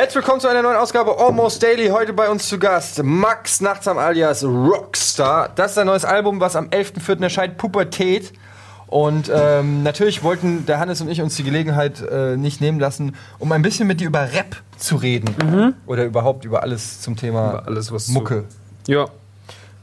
[0.00, 1.88] Herzlich willkommen zu einer neuen Ausgabe Almost Daily.
[1.88, 5.50] Heute bei uns zu Gast Max Nachtsam alias Rockstar.
[5.54, 7.22] Das ist sein neues Album, was am 11.04.
[7.22, 8.32] erscheint, Pubertät.
[8.86, 13.14] Und ähm, natürlich wollten der Hannes und ich uns die Gelegenheit äh, nicht nehmen lassen,
[13.38, 15.76] um ein bisschen mit dir über Rap zu reden.
[15.84, 18.44] Oder überhaupt über alles zum Thema Über alles, was Mucke.
[18.86, 19.04] Ja,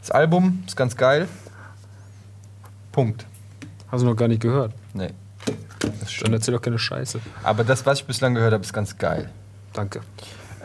[0.01, 1.27] Das Album ist ganz geil.
[2.91, 3.27] Punkt.
[3.91, 4.73] hast du noch gar nicht gehört.
[4.95, 5.11] Nee.
[6.23, 7.19] Dann erzähl doch keine Scheiße.
[7.43, 9.29] Aber das, was ich bislang gehört habe, ist ganz geil.
[9.77, 10.01] Danke.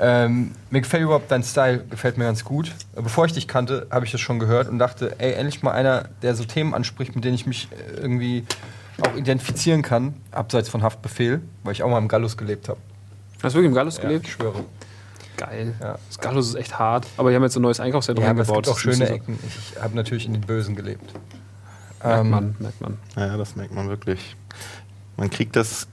[0.01, 2.73] Ähm, mir gefällt überhaupt dein Style, gefällt mir ganz gut.
[2.95, 6.09] Bevor ich dich kannte, habe ich das schon gehört und dachte, ey, endlich mal einer,
[6.23, 8.45] der so Themen anspricht, mit denen ich mich äh, irgendwie
[9.03, 12.79] auch identifizieren kann, abseits von Haftbefehl, weil ich auch mal im Gallus gelebt habe.
[13.43, 14.27] Hast du wirklich im Gallus Ja, gelebt?
[14.27, 14.65] ich schwöre.
[15.37, 15.75] Geil.
[15.81, 15.99] Ja.
[16.09, 17.07] Das Gallus ist echt hart.
[17.19, 18.65] Aber die haben jetzt ein neues Einkaufszentrum Ja, aber es eingebaut.
[18.65, 19.39] gibt auch schöne Ecken.
[19.47, 21.13] Ich habe natürlich in den Bösen gelebt.
[22.03, 22.99] Merkt Ähm, man, merkt man.
[23.17, 24.37] Ja, das merkt man wirklich.
[25.17, 25.87] Man kriegt das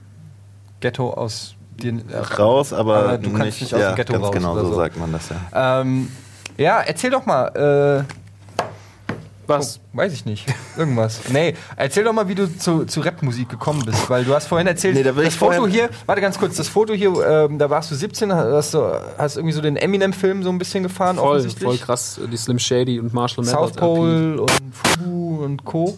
[0.80, 4.14] Ghetto aus dir äh, raus, aber, Aber du kannst nicht, nicht aus dem ja, Ghetto
[4.14, 4.76] ganz raus genau, oder so so.
[4.76, 5.82] sagt man das ja.
[5.82, 6.12] Ähm,
[6.58, 8.06] ja, erzähl doch mal.
[8.08, 8.14] Äh,
[9.48, 9.80] Was?
[9.94, 10.46] Oh, weiß ich nicht.
[10.78, 11.22] Irgendwas.
[11.32, 14.68] Nee, erzähl doch mal, wie du zu, zu Rapmusik gekommen bist, weil du hast vorhin
[14.68, 17.70] erzählt, Nee, da das ich Foto hier, warte ganz kurz, das Foto hier, ähm, da
[17.70, 21.30] warst du 17, hast, du, hast irgendwie so den Eminem-Film so ein bisschen gefahren, Voll,
[21.38, 21.64] offensichtlich.
[21.66, 22.20] voll krass.
[22.32, 23.80] Die Slim Shady und Marshall South Mathers LP.
[23.80, 25.98] Pole und Fubu und Co.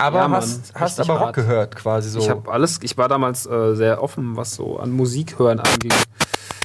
[0.00, 1.34] Aber Ja, Mann, hast, hast aber Rock hart.
[1.36, 2.18] gehört quasi so.
[2.20, 5.92] Ich habe alles, ich war damals äh, sehr offen, was so an Musik hören anging.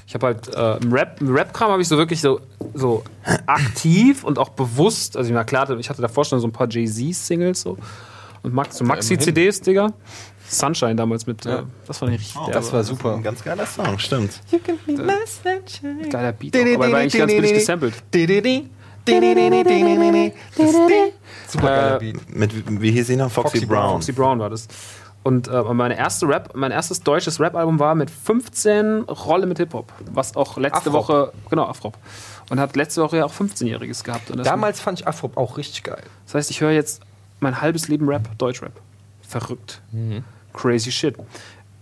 [0.06, 2.40] Ich habe halt äh, im Rap, im Rap-Kram habe ich so wirklich so,
[2.74, 3.02] so
[3.46, 6.68] aktiv und auch bewusst, also ich, na klar, ich hatte davor schon so ein paar
[6.70, 7.76] Jay-Z-Singles so
[8.42, 9.92] und Max, so Maxi-CDs, Digga.
[10.48, 13.14] Sunshine damals mit, äh, das fand ich richtig Oh, das war super.
[13.16, 14.40] Ein ganz geiler Song, stimmt.
[16.08, 17.94] geiler Beat, auch, aber war eigentlich ganz billig gesampelt.
[21.48, 22.34] Super geiler Äh, Beat.
[22.36, 23.30] Mit, wie hieß sie noch?
[23.30, 23.90] Foxy, Foxy Brown.
[23.92, 24.68] Foxy Brown war das.
[25.22, 29.92] Und äh, meine erste Rap, mein erstes deutsches Rap-Album war mit 15 Rolle mit Hip-Hop,
[30.12, 30.92] was auch letzte Afrop.
[30.92, 31.98] Woche, genau, Afrop.
[32.48, 34.30] Und hat letzte Woche ja auch 15-Jähriges gehabt.
[34.44, 36.02] Damals fand ich Afro auch richtig geil.
[36.26, 37.00] das heißt, ich höre jetzt
[37.40, 38.70] mein halbes Leben Rap, Deutschrap.
[39.26, 39.80] Verrückt.
[40.52, 41.16] Crazy shit.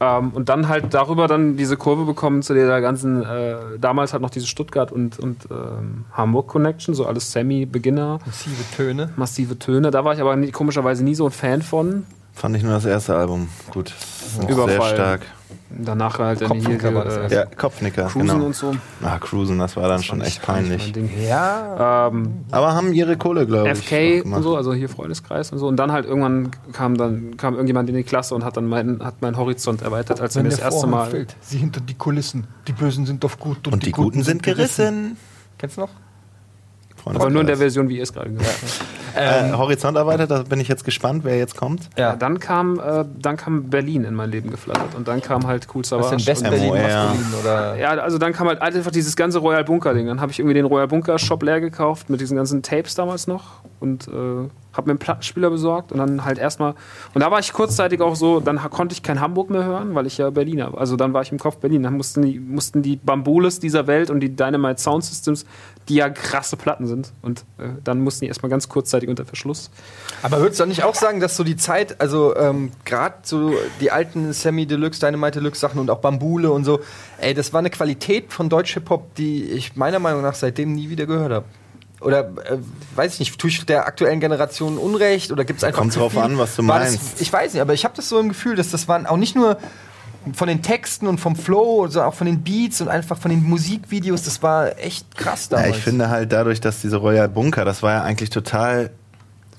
[0.04, 4.22] Ähm, und dann halt darüber dann diese Kurve bekommen zu der ganzen, äh, damals halt
[4.22, 9.10] noch diese Stuttgart und, und ähm, Hamburg Connection, so alles Semi-Beginner, Massive Töne.
[9.16, 9.91] massive Töne.
[9.91, 12.04] Da war ich aber nie, komischerweise nie so ein Fan von.
[12.34, 13.49] Fand ich nur das erste Album.
[13.71, 13.93] Gut.
[14.39, 14.69] Das Überfall.
[14.69, 15.21] Sehr stark.
[15.77, 17.34] Danach halt dann hier, das hier erste.
[17.34, 18.47] Ja, Kopfnicker, Cruisen genau.
[18.47, 18.75] und so.
[19.03, 20.93] Ah, Cruisen, das war dann schon echt peinlich.
[21.27, 22.09] Ja.
[22.09, 23.78] Ähm, Aber haben ihre Kohle, glaube ich.
[23.78, 25.67] FK und so, also hier Freundeskreis und so.
[25.67, 29.05] Und dann halt irgendwann kam dann kam irgendjemand in die Klasse und hat dann meinen
[29.05, 31.11] hat meinen Horizont erweitert, als er mir das erste Mal.
[31.11, 32.47] fällt, sie hinter die Kulissen.
[32.69, 35.16] Die Bösen sind doch gut Und die Guten sind gerissen.
[35.59, 35.91] Kennst du noch?
[37.06, 38.84] Aber nur in der Version, wie ihr es gerade gehört habt.
[39.16, 41.88] Äh, Horizont erweitert, da bin ich jetzt gespannt, wer jetzt kommt.
[41.97, 42.16] Ja.
[42.16, 45.82] Dann kam äh, dann kam Berlin in mein Leben geflattert und dann kam halt Cool
[45.82, 46.19] Was denn Savage.
[46.19, 46.72] und- West-Berlin.
[46.72, 47.76] Maskulin oder?
[47.76, 50.06] Ja, also dann kam halt einfach dieses ganze Royal Bunker Ding.
[50.09, 53.26] Dann habe ich irgendwie den Royal Bunker Shop leer gekauft mit diesen ganzen Tapes damals
[53.28, 56.75] noch und äh, habe mir einen Plattenspieler besorgt und dann halt erstmal
[57.15, 60.07] und da war ich kurzzeitig auch so, dann konnte ich kein Hamburg mehr hören, weil
[60.07, 60.81] ich ja Berliner war.
[60.81, 61.83] Also dann war ich im Kopf Berlin.
[61.83, 65.45] Dann mussten die mussten die Bambules dieser Welt und die Dynamite Sound Systems,
[65.89, 69.71] die ja krasse Platten sind und äh, dann mussten die erstmal ganz kurzzeitig unter Verschluss.
[70.23, 73.91] Aber würdest du nicht auch sagen, dass so die Zeit, also ähm, gerade so die
[73.91, 76.81] alten Sammy Deluxe, Dynamite Deluxe Sachen und auch Bambule und so,
[77.19, 81.07] ey, das war eine Qualität von Deutsch-Hip-Hop, die ich meiner Meinung nach seitdem nie wieder
[81.07, 81.47] gehört habe.
[82.04, 82.59] Oder äh,
[82.94, 85.78] weiß ich nicht, tue ich der aktuellen Generation Unrecht oder gibt es einfach.
[85.81, 86.20] Kommt drauf viel?
[86.22, 87.20] an, was du War das- meinst.
[87.20, 89.34] ich weiß nicht, aber ich habe das so im Gefühl, dass das waren auch nicht
[89.37, 89.56] nur
[90.32, 93.42] von den Texten und vom Flow, sondern auch von den Beats und einfach von den
[93.44, 95.76] Musikvideos, das war echt krass Ja, damals.
[95.76, 98.91] ich finde halt dadurch, dass diese Royal Bunker, das war ja eigentlich total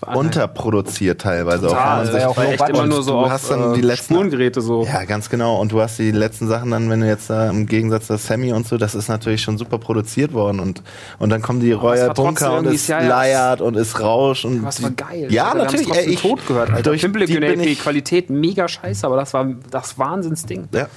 [0.01, 1.67] unterproduziert teilweise.
[1.67, 3.81] Total, auch wenn man war auch echt immer nur so du hast dann äh, die
[3.81, 4.85] letzten Spurengeräte so.
[4.85, 5.59] Ja, ganz genau.
[5.59, 8.53] Und du hast die letzten Sachen dann, wenn du jetzt da im Gegensatz zu Sammy
[8.53, 10.59] und so, das ist natürlich schon super produziert worden.
[10.59, 10.81] Und,
[11.19, 13.07] und dann kommen die Royal Bunker und ist ja, ja.
[13.07, 14.45] leiert und ist Rausch.
[14.45, 15.27] Und Was war geil.
[15.31, 15.93] Ja, Alter, wir natürlich.
[15.93, 16.83] Ey, ich, tot gehört, Alter.
[16.83, 20.67] durch Pimple die bin ich, Qualität mega scheiße, aber das war das Wahnsinnsding.
[20.71, 20.87] ja.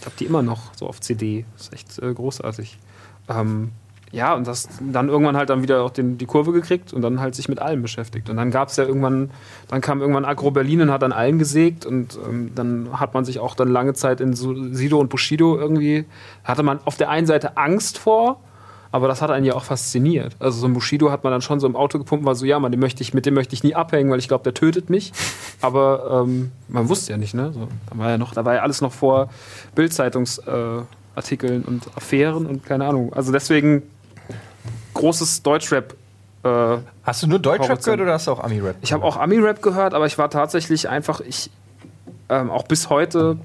[0.00, 1.44] Ich hab die immer noch so auf CD.
[1.56, 2.76] Das ist echt äh, großartig.
[3.28, 3.70] Ähm,
[4.12, 7.18] ja, und das dann irgendwann halt dann wieder auch den, die Kurve gekriegt und dann
[7.18, 8.28] halt sich mit allem beschäftigt.
[8.28, 9.30] Und dann gab es ja irgendwann,
[9.68, 13.24] dann kam irgendwann Agro Berlin und hat an allen gesägt und ähm, dann hat man
[13.24, 16.04] sich auch dann lange Zeit in Sido und Bushido irgendwie,
[16.44, 18.40] hatte man auf der einen Seite Angst vor,
[18.90, 20.36] aber das hat einen ja auch fasziniert.
[20.38, 22.58] Also so ein Bushido hat man dann schon so im Auto gepumpt, war so, ja,
[22.58, 24.90] man, den möchte ich, mit dem möchte ich nie abhängen, weil ich glaube, der tötet
[24.90, 25.12] mich.
[25.62, 27.50] Aber ähm, man wusste ja nicht, ne?
[27.54, 29.30] So, da war ja noch, da war ja alles noch vor
[29.74, 33.12] Bildzeitungsartikeln äh, Artikeln und Affären und keine Ahnung.
[33.12, 33.82] Also deswegen
[34.94, 35.94] großes Deutschrap.
[36.44, 38.76] Äh, Hast du nur Deutschrap gehört oder hast du auch Ami-Rap?
[38.82, 41.50] ich habe auch Ami-Rap gehört, aber ich war tatsächlich einfach, ich
[42.28, 43.38] ähm, auch bis heute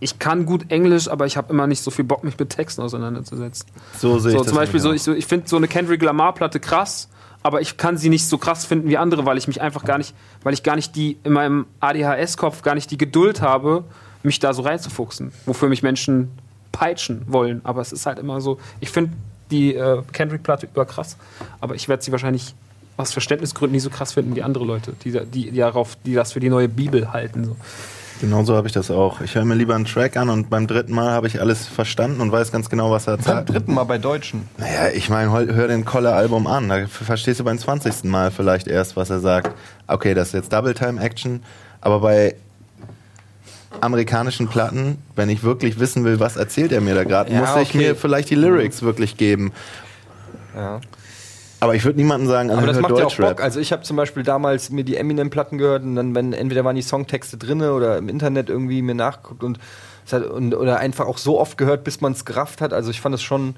[0.00, 2.82] ich kann gut Englisch, aber ich habe immer nicht so viel Bock, mich mit Texten
[2.82, 3.66] auseinanderzusetzen.
[3.98, 4.46] So sehe So, ich das.
[4.50, 7.08] zum Beispiel so, ich, so, ich finde so eine Kendrick Lamar-Platte krass,
[7.42, 9.98] aber ich kann sie nicht so krass finden wie andere, weil ich mich einfach gar
[9.98, 13.82] nicht, weil ich gar nicht die in meinem ADHS-Kopf gar nicht die Geduld habe,
[14.22, 16.30] mich da so reinzufuchsen, wofür mich Menschen
[16.70, 17.60] peitschen wollen.
[17.64, 19.14] Aber es ist halt immer so, ich finde
[19.50, 21.16] die äh, Kendrick-Platte überkrass,
[21.60, 22.54] aber ich werde sie wahrscheinlich
[22.96, 26.32] aus Verständnisgründen nie so krass finden wie andere Leute, die, die, die, darauf, die das
[26.32, 27.44] für die neue Bibel halten.
[27.44, 27.56] So.
[28.20, 29.20] Genau so habe ich das auch.
[29.20, 32.20] Ich höre mir lieber einen Track an und beim dritten Mal habe ich alles verstanden
[32.20, 33.50] und weiß ganz genau, was er Beim sagt.
[33.50, 34.48] dritten Mal bei Deutschen.
[34.58, 36.68] Naja, ich meine, hör den Kolle-Album an.
[36.68, 38.04] Da verstehst du beim 20.
[38.04, 39.54] Mal vielleicht erst, was er sagt.
[39.86, 41.42] Okay, das ist jetzt Double-Time-Action,
[41.80, 42.34] aber bei
[43.80, 47.50] amerikanischen Platten, wenn ich wirklich wissen will, was erzählt er mir da gerade, Ja, muss
[47.62, 47.78] ich okay.
[47.78, 49.52] mir vielleicht die Lyrics wirklich geben.
[50.56, 50.80] Ja.
[51.60, 53.16] Aber ich würde niemandem sagen, Aber das macht ja auch.
[53.16, 53.42] Bock.
[53.42, 56.76] Also ich habe zum Beispiel damals mir die Eminem-Platten gehört und dann, wenn entweder waren
[56.76, 59.58] die Songtexte drinne oder im Internet irgendwie mir nachgeguckt und,
[60.12, 62.72] und oder einfach auch so oft gehört, bis man es gerafft hat.
[62.72, 63.56] Also ich fand es schon,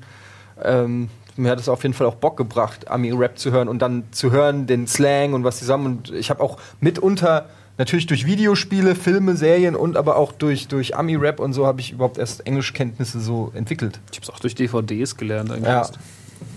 [0.62, 4.04] ähm, mir hat es auf jeden Fall auch Bock gebracht, Ami-Rap zu hören und dann
[4.12, 5.84] zu hören den Slang und was sie sagen.
[5.84, 7.46] Und ich habe auch mitunter
[7.80, 11.92] natürlich durch Videospiele, Filme, Serien und aber auch durch, durch Ami-Rap und so habe ich
[11.92, 13.98] überhaupt erst Englischkenntnisse so entwickelt.
[14.12, 15.64] Ich habe es auch durch DVDs gelernt eigentlich.
[15.66, 15.88] Ja.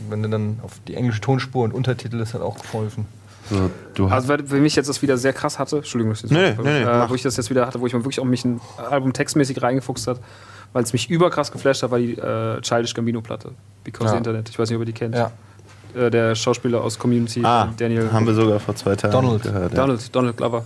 [0.09, 3.05] Wenn du dann auf die englische Tonspur und Untertitel, das hat auch geholfen.
[3.49, 6.31] So, du hast Also für mich jetzt das wieder sehr krass hatte, Entschuldigung, dass ich
[6.31, 8.25] Nee, nee, nee, äh, wo ich das jetzt wieder hatte, wo ich mal wirklich auch
[8.25, 10.19] mich ein Album textmäßig reingefuchst hat,
[10.73, 13.51] weil es mich überkrass geflasht hat, war die äh, Childish Gambino Platte,
[13.83, 14.11] Because Ja.
[14.11, 14.49] the Internet.
[14.49, 15.15] Ich weiß nicht, ob ihr die kennt.
[15.15, 15.31] Ja.
[15.95, 19.43] Äh, der Schauspieler aus Community, ah, Daniel haben wir sogar vor zwei Tagen Donald.
[19.43, 19.71] gehört.
[19.73, 19.77] Ja.
[19.77, 20.63] Donald, Donald Glover.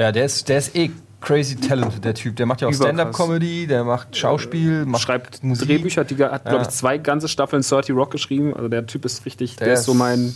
[0.00, 2.34] Ja, der ist, der ist eh crazy talented, der Typ.
[2.36, 2.72] Der macht ja auch.
[2.72, 5.68] Stand-Up-Comedy, der macht Schauspiel, macht Schreibt Musik.
[5.68, 8.54] Drehbücher, hat, die, hat glaube ich, zwei ganze Staffeln 30 Rock geschrieben.
[8.56, 10.34] Also der Typ ist richtig, der, Der ist so mein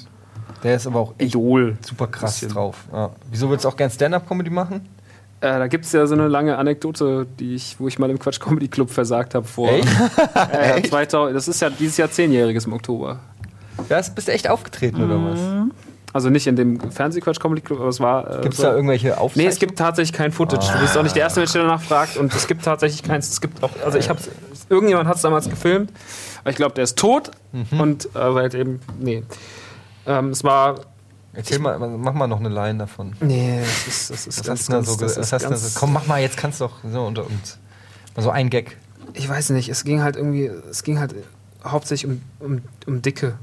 [0.63, 1.79] Der ist aber auch echt Idol.
[1.81, 2.51] super krass Bisschen.
[2.51, 2.85] drauf.
[2.93, 3.11] Ja.
[3.31, 4.87] Wieso willst du auch gern Stand-Up-Comedy machen?
[5.41, 8.19] Äh, da gibt es ja so eine lange Anekdote, die ich, wo ich mal im
[8.19, 9.71] Quatsch Comedy Club versagt habe vor.
[9.71, 9.89] Echt?
[10.53, 13.19] Äh, 2000, das ist ja dieses Jahr zehnjähriges im Oktober.
[13.89, 15.41] Ja, bist du echt aufgetreten oder was?
[16.15, 18.39] Also nicht in dem Fernsehquatsch Comedy Club, aber es war.
[18.39, 19.53] Äh, Gibt es so- da irgendwelche Nee, Aufzeichnungen?
[19.53, 20.73] es gibt tatsächlich kein Footage.
[20.73, 22.17] Du bist auch nicht der erste Mensch, der danach fragt.
[22.17, 23.29] Und es gibt tatsächlich keins.
[23.31, 24.29] Es gibt auch, also ich hab's,
[24.69, 25.91] irgendjemand hat es damals gefilmt.
[26.43, 27.33] Aber ich glaube, der ist tot.
[27.51, 27.81] Mhm.
[27.81, 29.25] Und äh, halt eben, nee.
[30.07, 30.77] Ähm, es war.
[31.33, 33.15] Erzähl mal, mach mal noch eine Line davon.
[33.21, 35.81] Nee, das ist, das ist Was ganz, hast ganz, so, das ganz so?
[35.81, 37.59] Komm, mach mal, jetzt kannst du doch so unter uns.
[38.15, 38.77] Mal so ein Gag.
[39.15, 41.13] Ich weiß nicht, es ging halt irgendwie, es ging halt
[41.65, 43.35] hauptsächlich um, um, um Dicke.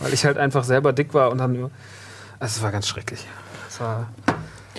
[0.00, 1.70] Weil ich halt einfach selber dick war und dann.
[2.38, 3.26] Also es war ganz schrecklich.
[3.68, 4.08] Es war.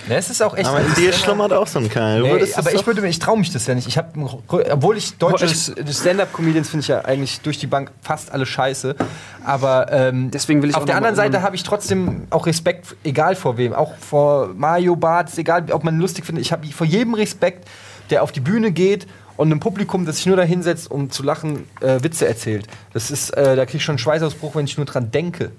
[0.07, 0.67] Ne, es ist auch echt.
[0.67, 2.21] Aber in dir schlummert auch so ein Keil.
[2.21, 3.87] Du Nee, aber ich würde mir, ich traue mich das ja nicht.
[3.87, 4.09] Ich habe,
[4.47, 8.95] obwohl ich deutsche Stand-up-Comedians finde ich ja eigentlich durch die Bank fast alle scheiße.
[9.43, 13.35] Aber ähm, Deswegen will ich auf der anderen Seite habe ich trotzdem auch Respekt, egal
[13.35, 16.43] vor wem, auch vor Mario Barth, egal ob man ihn lustig findet.
[16.45, 17.67] Ich habe vor jedem Respekt,
[18.09, 19.05] der auf die Bühne geht
[19.41, 22.67] und einem Publikum, das sich nur da hinsetzt, um zu lachen, äh, Witze erzählt.
[22.93, 25.51] Das ist, äh, da kriege ich schon einen Schweißausbruch, wenn ich nur dran denke.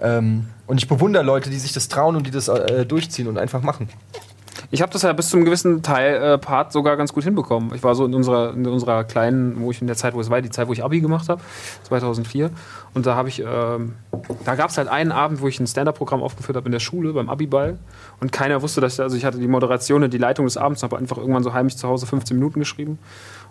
[0.00, 3.36] Ähm, und ich bewundere Leute, die sich das trauen und die das äh, durchziehen und
[3.36, 3.88] einfach machen.
[4.70, 7.74] Ich habe das ja bis zu einem gewissen Teil äh, Part sogar ganz gut hinbekommen.
[7.74, 10.30] Ich war so in unserer, in unserer kleinen, wo ich in der Zeit, wo es
[10.30, 11.40] war, die Zeit, wo ich Abi gemacht habe,
[11.84, 12.50] 2004.
[12.94, 13.94] Und da habe ich, ähm,
[14.44, 17.12] da gab es halt einen Abend, wo ich ein Stand-up-Programm aufgeführt habe in der Schule
[17.12, 17.78] beim Abi-Ball.
[18.20, 20.82] Und keiner wusste, dass ich, also ich hatte die Moderation und die Leitung des Abends,
[20.82, 22.98] habe einfach irgendwann so heimlich zu Hause 15 Minuten geschrieben.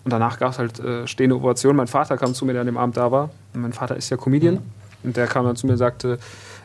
[0.03, 1.75] Und danach gab es halt äh, stehende Ovation.
[1.75, 3.29] Mein Vater kam zu mir, der an dem Abend da war.
[3.53, 4.60] Und mein Vater ist ja Comedian.
[5.03, 6.17] Und der kam dann zu mir und sagte,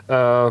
[0.09, 0.51] äh,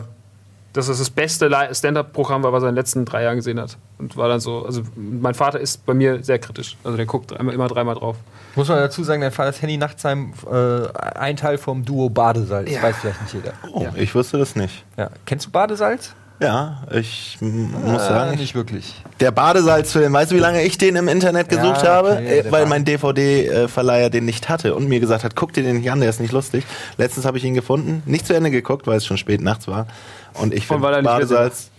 [0.77, 3.77] dass es das beste Stand-up-Programm war, was er in den letzten drei Jahren gesehen hat.
[3.97, 6.77] Und war dann so, also mein Vater ist bei mir sehr kritisch.
[6.83, 8.15] Also der guckt immer, immer dreimal drauf.
[8.55, 12.71] Muss man dazu sagen, dein Vater ist Henny Nachtsheim, äh, ein Teil vom Duo Badesalz.
[12.71, 12.81] Ja.
[12.83, 13.53] Weiß vielleicht nicht jeder.
[13.71, 13.91] Oh, Ja.
[13.95, 14.83] ich wusste das nicht.
[14.97, 15.09] Ja.
[15.25, 16.13] Kennst du Badesalz?
[16.39, 18.93] Ja, ich muss Äh, sagen, ich, nicht wirklich.
[19.19, 22.21] der Badesalzfilm, weißt du, wie lange ich den im Internet Ja, gesucht okay, habe?
[22.21, 25.89] Äh, Weil mein DVD-Verleiher den nicht hatte und mir gesagt hat, guck dir den nicht
[25.91, 26.63] an, der ist nicht lustig.
[26.97, 29.87] Letztens habe ich ihn gefunden, nicht zu Ende geguckt, weil es schon spät nachts war.
[30.35, 31.71] Und ich finde Badesalz,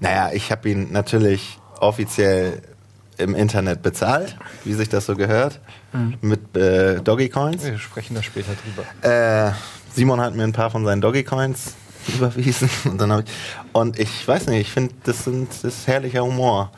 [0.00, 2.62] naja, ich habe ihn natürlich offiziell
[3.18, 5.60] im Internet bezahlt, wie sich das so gehört,
[5.92, 6.14] Mhm.
[6.20, 7.64] mit äh, Doggy Coins.
[7.64, 8.52] Wir sprechen da später
[9.02, 9.46] drüber.
[9.48, 9.52] Äh,
[9.94, 11.74] Simon hat mir ein paar von seinen Doggy Coins
[12.16, 13.30] überwiesen und dann habe ich
[13.72, 16.70] und ich weiß nicht, ich finde das sind das ist herrlicher Humor.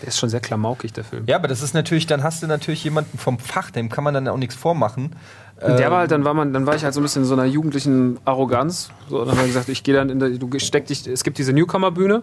[0.00, 1.24] Der ist schon sehr klamaukig, der Film.
[1.26, 4.12] Ja, aber das ist natürlich, dann hast du natürlich jemanden vom Fach, dem kann man
[4.12, 5.16] dann auch nichts vormachen.
[5.60, 7.22] Und der Ähm, war halt, dann war man, dann war ich halt so ein bisschen
[7.22, 8.90] in so einer jugendlichen Arroganz.
[9.08, 11.38] So, dann haben wir gesagt, ich gehe dann in der, du steck dich, es gibt
[11.38, 12.22] diese Newcomer-Bühne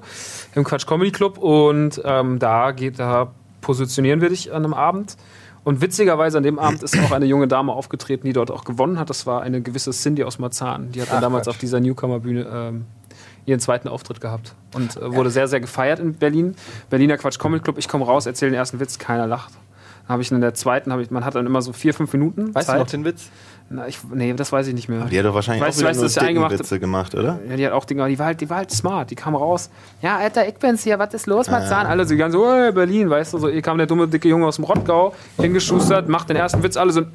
[0.54, 3.32] im Quatsch Comedy Club und ähm, da geht, da
[3.62, 5.16] positionieren wir dich an einem Abend.
[5.64, 8.98] Und witzigerweise an dem Abend ist auch eine junge Dame aufgetreten, die dort auch gewonnen
[8.98, 9.10] hat.
[9.10, 10.92] Das war eine gewisse Cindy aus Marzahn.
[10.92, 11.56] Die hat dann Ach, damals Quatsch.
[11.56, 12.86] auf dieser Newcomer-Bühne ähm,
[13.46, 16.56] ihren zweiten Auftritt gehabt und äh, wurde sehr, sehr gefeiert in Berlin.
[16.90, 19.54] Berliner Quatsch Comedy Club, ich komme raus, erzähle den ersten Witz, keiner lacht.
[20.08, 22.54] Habe ich in der zweiten, habe ich, man hat dann immer so vier, fünf Minuten.
[22.54, 22.76] Weißt Zeit.
[22.76, 23.30] du noch den Witz?
[23.74, 25.06] Na, ich, nee, das weiß ich nicht mehr.
[25.06, 26.52] Die hat doch wahrscheinlich Weißt auch weißt der eingemacht?
[26.52, 27.40] Witze gemacht, oder?
[27.48, 29.70] Ja, die hat auch Dinger, die war halt, die war halt smart, die kam raus.
[30.02, 31.88] Ja, Alter, ich bin's hier, was ist los, Marzahn?
[31.88, 34.46] Alle so ganz so, hey, Berlin, weißt du, so, hier kam der dumme, dicke Junge
[34.46, 37.06] aus dem Rottgau, hingeschustert, macht den ersten Witz, alle so, äh,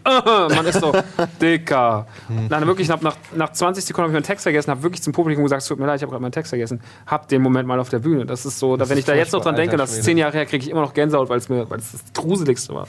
[0.54, 0.92] man ist so,
[1.42, 2.06] dicker.
[2.48, 5.12] Dann wirklich, nach, nach, nach 20 Sekunden habe ich meinen Text vergessen, habe wirklich zum
[5.12, 7.68] Publikum gesagt, es tut mir leid, ich habe gerade meinen Text vergessen, hab den Moment
[7.68, 8.24] mal auf der Bühne.
[8.24, 10.32] Das ist so, da, wenn ich da jetzt noch dran denke, das ist zehn Jahre
[10.32, 12.86] her, kriege ich immer noch Gänsehaut, weil es mir, weil es das Gruseligste war.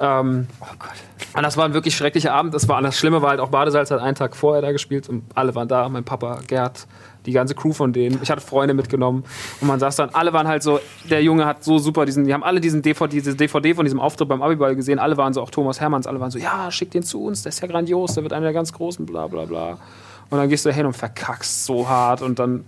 [0.00, 0.90] Ähm, Oh Gott.
[1.36, 2.54] und das war ein wirklich schrecklicher Abend.
[2.54, 5.24] Das, war, das Schlimme war halt auch Badesalz hat einen Tag vorher da gespielt und
[5.34, 5.88] alle waren da.
[5.90, 6.86] Mein Papa, Gerd,
[7.26, 8.18] die ganze Crew von denen.
[8.22, 9.24] Ich hatte Freunde mitgenommen
[9.60, 10.80] und man saß dann, alle waren halt so,
[11.10, 14.00] der Junge hat so super diesen, die haben alle diesen DVD, diese DVD von diesem
[14.00, 14.98] Auftritt beim Abiball gesehen.
[14.98, 17.50] Alle waren so, auch Thomas Hermanns, alle waren so, ja, schick den zu uns, der
[17.50, 19.78] ist ja grandios, der wird einer der ganz großen, bla bla bla.
[20.30, 22.64] Und dann gehst du hin und verkackst so hart und dann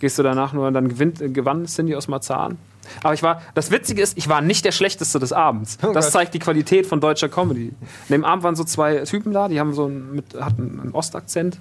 [0.00, 2.56] gehst du danach nur und dann gewinnt, gewann Cindy aus Marzahn.
[3.02, 5.78] Aber ich war, das Witzige ist, ich war nicht der Schlechteste des Abends.
[5.82, 6.12] Oh das Gott.
[6.12, 7.72] zeigt die Qualität von deutscher Comedy.
[7.80, 10.92] An dem Abend waren so zwei Typen da, die haben so einen, mit, hatten einen
[10.92, 11.58] Ostakzent.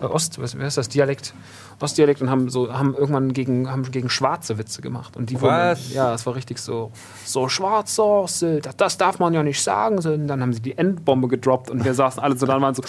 [0.00, 0.88] Äh, Ost, was, wie heißt das?
[0.88, 1.34] Dialekt.
[1.82, 5.16] Ostdialekt und haben so, haben irgendwann gegen, haben gegen schwarze Witze gemacht.
[5.16, 6.92] Und die wurden, ja, es war richtig so,
[7.24, 9.96] so Schwarzsoße, das, das darf man ja nicht sagen.
[9.96, 12.74] Und dann haben sie die Endbombe gedroppt und wir saßen alle so da und waren
[12.74, 12.82] so,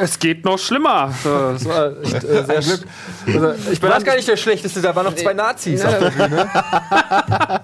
[0.00, 1.12] es geht noch schlimmer.
[1.24, 2.80] Das war echt, äh, sehr Glück.
[3.26, 6.48] Also, ich warst gar nicht der Schlechteste, da waren noch zwei Nazis auf der Bühne.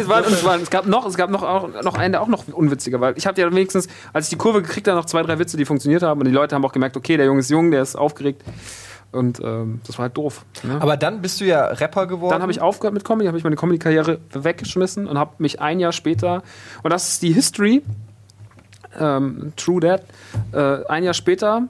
[0.00, 2.28] es, war, es, war, es gab noch, es gab noch, auch, noch einen, der auch
[2.28, 3.16] noch unwitziger war.
[3.16, 5.64] Ich hatte ja wenigstens, als ich die Kurve gekriegt habe, noch zwei, drei Witze, die
[5.64, 6.20] funktioniert haben.
[6.20, 8.42] Und die Leute haben auch gemerkt, okay, der Junge ist jung, der ist aufgeregt.
[9.12, 10.44] Und ähm, das war halt doof.
[10.62, 10.78] Ne?
[10.80, 12.32] Aber dann bist du ja Rapper geworden.
[12.32, 15.80] Dann habe ich aufgehört mit Comedy, habe ich meine Comedy-Karriere weggeschmissen und habe mich ein
[15.80, 16.42] Jahr später,
[16.82, 17.82] und das ist die History,
[18.98, 20.04] ähm, True That,
[20.52, 21.68] äh, ein Jahr später,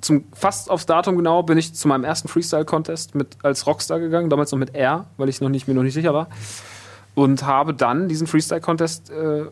[0.00, 4.30] zum, fast aufs Datum genau, bin ich zu meinem ersten Freestyle-Contest mit, als Rockstar gegangen,
[4.30, 6.28] damals noch mit R, weil ich noch nicht, mir noch nicht sicher war.
[7.14, 9.46] Und habe dann diesen Freestyle-Contest äh,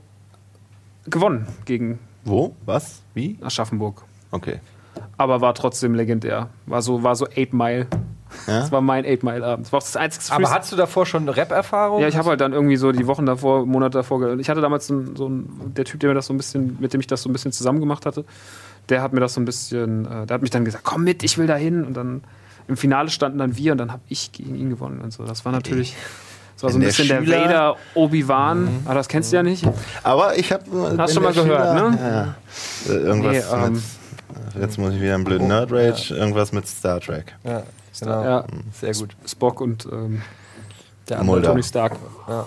[1.06, 2.54] gewonnen gegen Wo?
[2.66, 3.00] Was?
[3.14, 3.38] Wie?
[3.40, 4.02] Aschaffenburg.
[4.30, 4.60] Okay.
[5.16, 6.48] Aber war trotzdem legendär.
[6.66, 7.86] War so, war so 8 Mile.
[8.46, 8.60] Ja?
[8.60, 9.66] Das war mein 8 Mile Abend.
[9.66, 12.00] Das war auch das einzige Aber Freestyle- hast du davor schon Rap-Erfahrung?
[12.00, 14.86] Ja, ich habe halt dann irgendwie so die Wochen davor, Monate davor, ich hatte damals
[14.86, 17.06] so einen, so einen, der Typ, der mir das so ein bisschen, mit dem ich
[17.06, 18.24] das so ein bisschen zusammen gemacht hatte,
[18.88, 21.22] der hat mir das so ein bisschen, äh, der hat mich dann gesagt, komm mit,
[21.22, 21.84] ich will da hin.
[21.84, 22.22] Und dann
[22.68, 25.24] im Finale standen dann wir und dann habe ich gegen ihn gewonnen und so.
[25.24, 25.94] Das war natürlich,
[26.54, 28.68] das war so ein der bisschen der, Schüler- Vader Obi-Wan.
[28.84, 29.66] Aber das kennst du ja nicht.
[30.02, 30.64] Aber ich habe.
[30.98, 32.34] Hast schon mal gehört, ne?
[32.88, 32.92] Ja.
[32.92, 33.82] Äh, Irgendwas Nee, ähm, mit.
[34.62, 36.14] Jetzt muss ich wieder einen blöden Nerd Rage.
[36.14, 37.34] Irgendwas mit Star Trek.
[37.44, 37.62] Ja,
[38.00, 38.24] genau.
[38.24, 39.16] Ja, Sehr gut.
[39.26, 40.22] Spock und ähm,
[41.08, 41.48] Der Mulder.
[41.50, 41.96] Tony Stark.
[42.28, 42.46] Ja.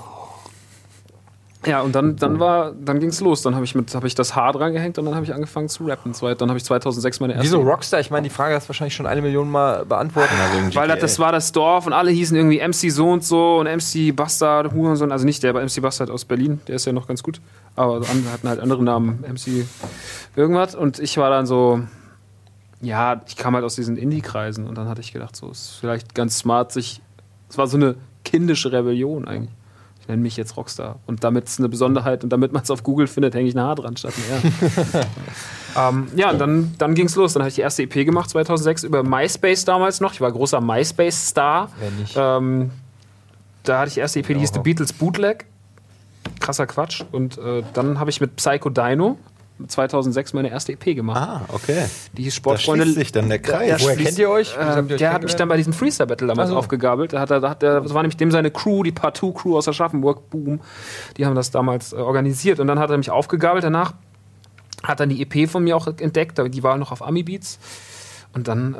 [1.66, 3.42] Ja, und dann, dann war, dann ging's los.
[3.42, 5.68] Dann habe ich mit, habe ich das Haar dran gehängt und dann habe ich angefangen
[5.68, 6.14] zu rappen.
[6.14, 7.46] Zwei- Dann habe ich 2006 meine erste.
[7.46, 8.00] Wieso Rockstar?
[8.00, 10.32] Ich meine, die Frage hast du wahrscheinlich schon eine Million Mal beantwortet.
[10.76, 13.66] Weil das, das war das Dorf und alle hießen irgendwie MC so und so und
[13.66, 15.12] MC Bastard, Hurensohn.
[15.12, 17.42] Also nicht der, aber MC Bastard aus Berlin, der ist ja noch ganz gut.
[17.76, 19.66] Aber andere hatten halt andere Namen, MC
[20.38, 20.74] irgendwas.
[20.74, 21.82] Und ich war dann so,
[22.82, 26.14] ja, ich kam halt aus diesen Indie-Kreisen und dann hatte ich gedacht, so ist vielleicht
[26.14, 27.02] ganz smart, sich.
[27.50, 29.54] Es war so eine kindische Rebellion eigentlich.
[30.02, 31.00] Ich nenne mich jetzt Rockstar.
[31.06, 33.62] Und damit es eine Besonderheit und damit man es auf Google findet, hänge ich ein
[33.62, 34.52] Haar dran statt ein
[34.94, 35.06] R.
[35.90, 37.34] ähm, ja, und dann, dann ging es los.
[37.34, 40.14] Dann habe ich die erste EP gemacht, 2006, über MySpace damals noch.
[40.14, 41.70] Ich war großer MySpace-Star.
[42.16, 42.72] Ähm,
[43.64, 45.46] da hatte ich erste EP, die hieß The Beatles Bootleg.
[46.40, 47.04] Krasser Quatsch.
[47.12, 49.18] Und äh, dann habe ich mit Psycho Dino
[49.66, 51.18] 2006 meine erste EP gemacht.
[51.20, 51.86] Ah, okay.
[52.14, 52.84] Die hieß Da Sportfreunde.
[52.86, 53.82] schließt sich dann der Kreis.
[53.84, 54.54] Woher kennt ihr euch?
[54.56, 56.58] Ihr Ähm, euch der hat mich dann bei diesem Freestyle Battle damals Ach so.
[56.60, 57.14] aufgegabelt.
[57.14, 59.58] Da hat er, da hat der, das war nämlich dem seine Crew, die Partout Crew
[59.58, 60.60] aus Aschaffenburg, Boom.
[61.18, 62.60] Die haben das damals äh, organisiert.
[62.60, 63.64] Und dann hat er mich aufgegabelt.
[63.64, 63.94] Danach
[64.84, 66.40] hat dann die EP von mir auch entdeckt.
[66.54, 67.60] Die war noch auf Ami Beats.
[68.34, 68.78] Und dann äh,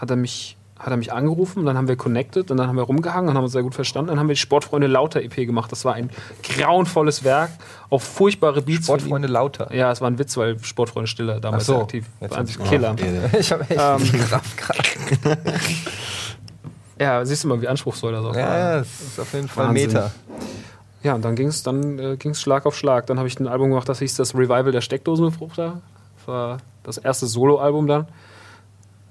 [0.00, 2.74] hat er mich hat er mich angerufen und dann haben wir connected und dann haben
[2.76, 4.08] wir rumgehangen und haben uns sehr gut verstanden.
[4.08, 5.70] Dann haben wir die Sportfreunde Lauter EP gemacht.
[5.70, 6.10] Das war ein
[6.42, 7.50] grauenvolles Werk
[7.88, 8.86] auf furchtbare Beats.
[8.86, 9.72] Sportfreunde lauter.
[9.72, 11.82] Ja, es war ein Witz, weil Sportfreunde Stiller damals so.
[11.82, 12.06] aktiv.
[12.20, 12.96] Jetzt War hab ein ich- Killer.
[13.38, 15.38] Ich habe echt Ähm, Kraft gerade.
[16.98, 18.38] Ja, siehst du mal, wie anspruchsvoll das auch war.
[18.38, 19.86] Ja, ja, das ist auf jeden Fall Wahnsinn.
[19.88, 20.10] Meter.
[21.02, 23.06] Ja, und dann ging es dann äh, ging's Schlag auf Schlag.
[23.06, 25.80] Dann habe ich ein Album gemacht, das hieß das Revival der Steckdosenbefruchter.
[26.18, 28.06] Das war das erste Soloalbum dann.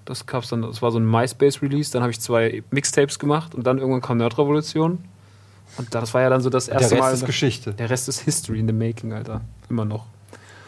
[0.05, 1.91] Das gab's dann, das war so ein MySpace-Release.
[1.91, 4.99] Dann habe ich zwei Mixtapes gemacht und dann irgendwann kam Nerdrevolution.
[5.77, 7.13] Und das war ja dann so das Der erste Rest Mal.
[7.13, 7.73] ist Geschichte.
[7.73, 9.41] der Rest ist History in the Making, Alter.
[9.69, 10.05] Immer noch.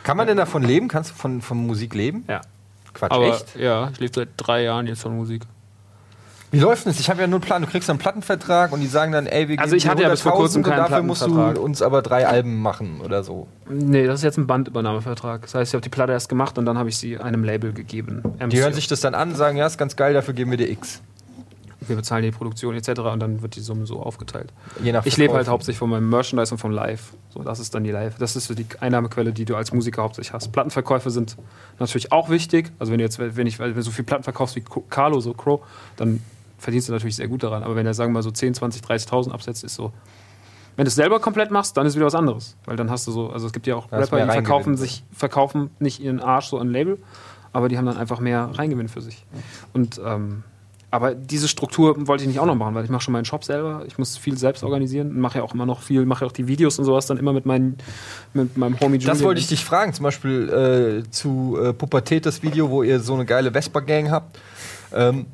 [0.03, 0.87] Kann man denn davon leben?
[0.87, 2.23] Kannst du von, von Musik leben?
[2.27, 2.41] Ja.
[2.93, 3.55] Quatsch, Aber echt?
[3.55, 5.41] ja, ich lebe seit drei Jahren jetzt von Musik.
[6.53, 6.99] Wie läuft denn das?
[6.99, 7.63] Ich habe ja nur einen Plan.
[7.63, 10.21] Du kriegst einen Plattenvertrag und die sagen dann, ey, wir Also ich hatte ja bis
[10.21, 13.47] vor 100.000 kurzem keinen dafür musst du uns aber drei Alben machen oder so.
[13.67, 15.41] Nee, das ist jetzt ein Bandübernahmevertrag.
[15.41, 17.73] Das heißt, ich habe die Platte erst gemacht und dann habe ich sie einem Label
[17.73, 18.21] gegeben.
[18.49, 20.69] Die hören sich das dann an, sagen, ja, ist ganz geil, dafür geben wir dir
[20.69, 21.01] X.
[21.87, 22.99] wir bezahlen die Produktion etc.
[22.99, 24.53] und dann wird die Summe so aufgeteilt.
[24.83, 27.13] Je nach Ich lebe halt hauptsächlich von meinem Merchandise und vom Live.
[27.33, 28.19] So, das ist dann die Live.
[28.19, 30.51] Das ist so die Einnahmequelle, die du als Musiker hauptsächlich hast.
[30.51, 31.35] Plattenverkäufe sind
[31.79, 32.71] natürlich auch wichtig.
[32.77, 35.33] Also wenn du jetzt, wenn ich, wenn du so viel Platten verkaufst wie Carlo, so
[35.33, 35.61] Crow,
[35.95, 36.21] dann
[36.63, 37.63] verdienst du natürlich sehr gut daran.
[37.63, 39.91] Aber wenn er, sagen wir mal, so 10, 20, 30.000 absetzt, ist so.
[40.75, 42.57] Wenn du es selber komplett machst, dann ist wieder was anderes.
[42.65, 45.69] Weil dann hast du so, also es gibt ja auch Rapper, die verkaufen sich, verkaufen
[45.79, 46.97] nicht ihren Arsch so an Label,
[47.51, 49.25] aber die haben dann einfach mehr Reingewinn für sich.
[49.73, 50.43] Und ähm,
[50.89, 53.43] aber diese Struktur wollte ich nicht auch noch machen, weil ich mache schon meinen Shop
[53.43, 53.83] selber.
[53.87, 56.31] Ich muss viel selbst organisieren und mache ja auch immer noch viel, mache ja auch
[56.31, 57.79] die Videos und sowas dann immer mit, meinen,
[58.33, 59.17] mit meinem Homie Julian.
[59.17, 62.99] Das wollte ich dich fragen, zum Beispiel äh, zu äh, Pubertät, das Video, wo ihr
[62.99, 64.37] so eine geile Vespa-Gang habt.
[64.93, 65.25] Ähm,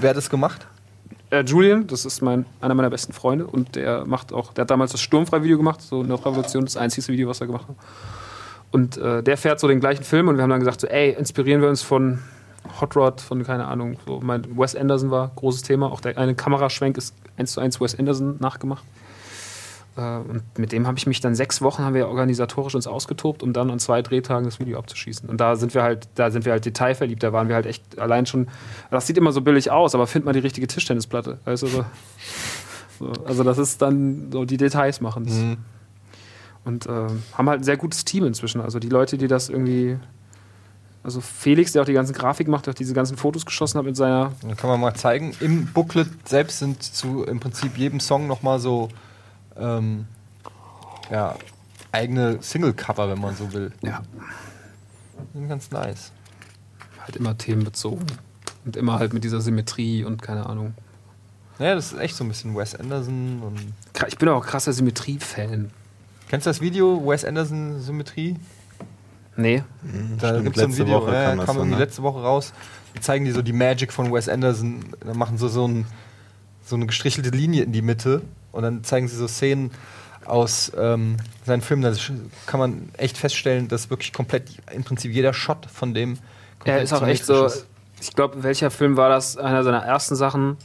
[0.00, 0.66] wer hat das gemacht?
[1.30, 4.70] Äh, Julian, das ist mein, einer meiner besten Freunde und der macht auch, der hat
[4.70, 7.76] damals das Sturmfrei-Video gemacht, so eine Revolution, das einzige Video, was er gemacht hat.
[8.72, 11.12] Und äh, der fährt so den gleichen Film und wir haben dann gesagt, so, ey,
[11.12, 12.20] inspirieren wir uns von
[12.80, 15.90] Hot Rod, von keine Ahnung, so mein Wes Anderson war großes Thema.
[15.90, 18.84] Auch der eine Kameraschwenk ist eins zu eins Wes Anderson nachgemacht.
[20.00, 23.42] Äh, und mit dem habe ich mich dann sechs Wochen haben wir organisatorisch uns ausgetobt,
[23.42, 25.28] um dann an zwei Drehtagen das Video abzuschießen.
[25.28, 27.22] Und da sind wir halt, da sind wir halt detailverliebt.
[27.22, 28.48] Da waren wir halt echt allein schon.
[28.90, 31.38] Das sieht immer so billig aus, aber find mal die richtige Tischtennisplatte.
[31.44, 31.84] Weißt du, so.
[32.98, 35.24] So, also das ist dann so die Details machen.
[35.24, 35.34] Das.
[36.64, 38.60] Und äh, haben halt ein sehr gutes Team inzwischen.
[38.60, 39.98] Also die Leute, die das irgendwie.
[41.02, 43.86] Also Felix, der auch die ganzen Grafik macht, der auch diese ganzen Fotos geschossen hat
[43.86, 44.32] mit seiner.
[44.42, 45.32] Dann kann man mal zeigen.
[45.40, 48.90] Im Booklet selbst sind zu im Prinzip jedem Song nochmal so
[49.60, 50.06] ähm,
[51.10, 51.36] ja,
[51.92, 53.72] eigene Single-Cover, wenn man so will.
[53.82, 54.02] Ja.
[55.34, 56.12] Sind ganz nice.
[57.00, 58.06] Halt immer themenbezogen.
[58.64, 60.74] Und immer halt mit dieser Symmetrie und keine Ahnung.
[61.58, 63.74] Ja, das ist echt so ein bisschen Wes Anderson und.
[64.08, 65.70] Ich bin auch krasser Symmetrie-Fan.
[66.28, 68.36] Kennst du das Video Wes Anderson Symmetrie?
[69.36, 69.62] Nee.
[70.18, 71.78] Da Stimmt, gibt es so ein Video, Woche ja, kam kam, das kam so, irgendwie
[71.78, 71.84] ne?
[71.84, 72.52] letzte Woche raus.
[72.94, 74.84] Da zeigen die so die Magic von Wes Anderson.
[75.00, 75.86] Da machen sie so, ein,
[76.64, 79.70] so eine gestrichelte Linie in die Mitte und dann zeigen sie so Szenen
[80.24, 81.82] aus ähm, seinen Filmen.
[81.82, 81.92] Da
[82.46, 86.12] kann man echt feststellen, dass wirklich komplett im Prinzip jeder Shot von dem.
[86.12, 86.18] Er
[86.58, 87.46] komplett ist auch echt so.
[87.46, 87.66] ist.
[88.00, 89.36] Ich glaube, welcher Film war das?
[89.36, 90.56] Einer seiner ersten Sachen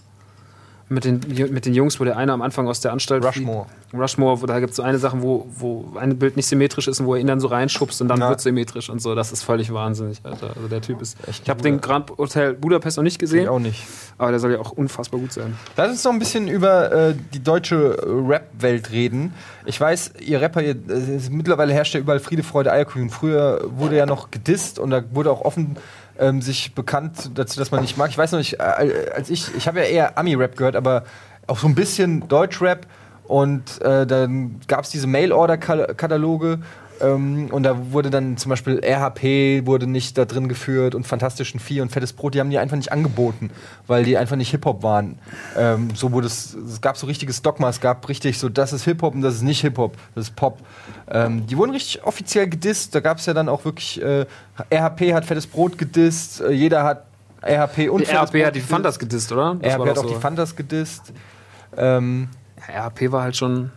[0.88, 1.20] mit den,
[1.52, 3.26] mit den Jungs, wo der eine am Anfang aus der Anstalt.
[3.26, 3.66] Rushmore.
[3.90, 4.00] flieht.
[4.02, 7.00] Rushmore, wo da gibt es so eine Sache, wo, wo ein Bild nicht symmetrisch ist
[7.00, 8.30] und wo er ihn dann so reinschubst und dann Ja.
[8.30, 9.16] wird symmetrisch und so.
[9.16, 10.52] Das ist völlig wahnsinnig, Alter.
[10.56, 11.18] Also der Typ ist.
[11.28, 13.84] Echt ich habe den Grand Hotel Budapest noch nicht Ich gesehen, auch nicht.
[14.20, 15.56] aber der soll ja auch unfassbar gut sein.
[15.76, 19.34] Lass uns noch ein bisschen über äh, die deutsche äh, Rap-Welt reden.
[19.66, 23.10] Ich weiß, ihr Rapper, ihr, äh, mittlerweile herrscht ja überall Friede, Freude, Eierkuchen.
[23.10, 25.78] Früher wurde ja noch gedisst und da wurde auch offen
[26.20, 28.10] ähm, sich bekannt dazu, dass man nicht mag.
[28.10, 31.04] Ich weiß noch nicht, äh, als ich, ich habe ja eher Ami-Rap gehört, aber
[31.48, 32.88] auch so ein bisschen Deutsch-Rap.
[33.28, 36.60] Und äh, dann gab es diese Mail-Order-Kataloge.
[37.02, 41.60] Ähm, und da wurde dann zum Beispiel RHP wurde nicht da drin geführt und Fantastischen
[41.60, 43.52] Vier und Fettes Brot, die haben die einfach nicht angeboten,
[43.88, 45.20] weil die einfach nicht Hip-Hop waren.
[45.58, 48.84] Ähm, so wurde es, es gab so richtiges Dogma, es gab richtig so, das ist
[48.86, 50.60] Hip-Hop und das ist nicht Hip-Hop, das ist Pop.
[51.10, 54.26] Ähm, die wurden richtig offiziell gedisst, da gab es ja dann auch wirklich, äh,
[54.72, 57.06] RHP hat Fettes Brot gedisst, äh, jeder hat
[57.42, 58.62] RHP und Die Fettes Brot hat die.
[58.62, 59.56] Fantas gedisst, oder?
[59.56, 60.10] Das RHP hat auch so.
[60.10, 61.14] die Fantas gedisst.
[61.78, 62.30] Ähm,
[62.68, 63.72] RP war halt schon.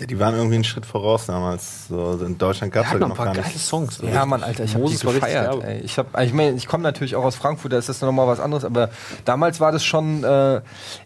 [0.00, 1.88] Ja, die waren irgendwie einen Schritt voraus damals.
[1.88, 3.64] So, in Deutschland gab es halt noch noch ein paar gar geile nicht.
[3.64, 4.00] Songs.
[4.02, 5.62] Ja, Mann, Alter, ich habe die gefeiert.
[5.64, 5.80] Ey.
[5.80, 8.26] Ich, hab, ich, mein, ich komme natürlich auch aus Frankfurt, da ist das noch mal
[8.26, 8.90] was anderes, aber
[9.24, 10.56] damals war das schon äh,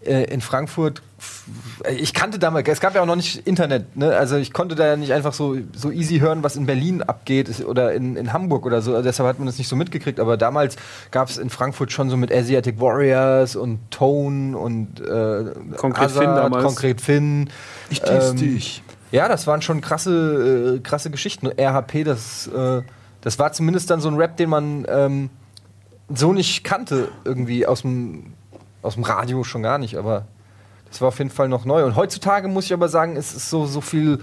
[0.05, 1.03] äh, in Frankfurt.
[1.97, 4.15] Ich kannte damals, es gab ja auch noch nicht Internet, ne?
[4.15, 7.65] also ich konnte da ja nicht einfach so, so easy hören, was in Berlin abgeht
[7.65, 10.37] oder in, in Hamburg oder so, also deshalb hat man das nicht so mitgekriegt, aber
[10.37, 10.77] damals
[11.13, 16.25] gab es in Frankfurt schon so mit Asiatic Warriors und Tone und äh, Konkret Finn
[16.25, 16.65] damals.
[16.65, 17.49] Konkret Finn.
[17.89, 18.83] Ich diss dich.
[19.11, 21.47] Ja, das waren schon krasse, äh, krasse Geschichten.
[21.47, 22.83] RHP, das, äh,
[23.23, 25.31] das war zumindest dann so ein Rap, den man ähm,
[26.13, 28.35] so nicht kannte, irgendwie aus dem,
[28.83, 30.27] aus dem Radio schon gar nicht, aber
[30.89, 31.85] das war auf jeden Fall noch neu.
[31.85, 34.19] Und heutzutage muss ich aber sagen, es ist so, so viel.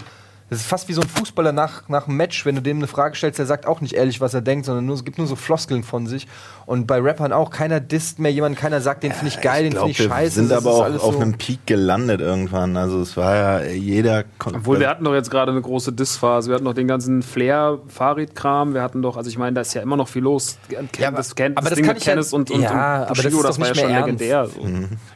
[0.50, 2.86] Es ist fast wie so ein Fußballer nach, nach einem Match, wenn du dem eine
[2.86, 5.26] Frage stellst, der sagt auch nicht ehrlich, was er denkt, sondern nur, es gibt nur
[5.26, 6.28] so Floskeln von sich.
[6.66, 9.72] Und bei Rappern auch, keiner disst mehr jemanden, keiner sagt, den finde ich geil, den
[9.72, 10.34] glaub, finde ich wir scheiße.
[10.36, 12.76] sind Das aber auch auf so- einem Peak gelandet irgendwann.
[12.76, 14.24] Also es war ja jeder.
[14.38, 16.48] kon- Obwohl, wir hatten doch jetzt gerade eine große Diss-Phase.
[16.48, 18.74] Wir hatten noch den ganzen Flair-Farid-Kram.
[18.74, 20.56] Wir hatten doch, also ich meine, da ist ja immer noch viel los.
[20.98, 22.76] Ja, aber- das, Ken aber das Ding kann mit ich ja- und, und, Ja, und
[22.76, 24.46] aber das Bushido, ist das doch war ja nicht schon mehr legendär.
[24.46, 24.60] So.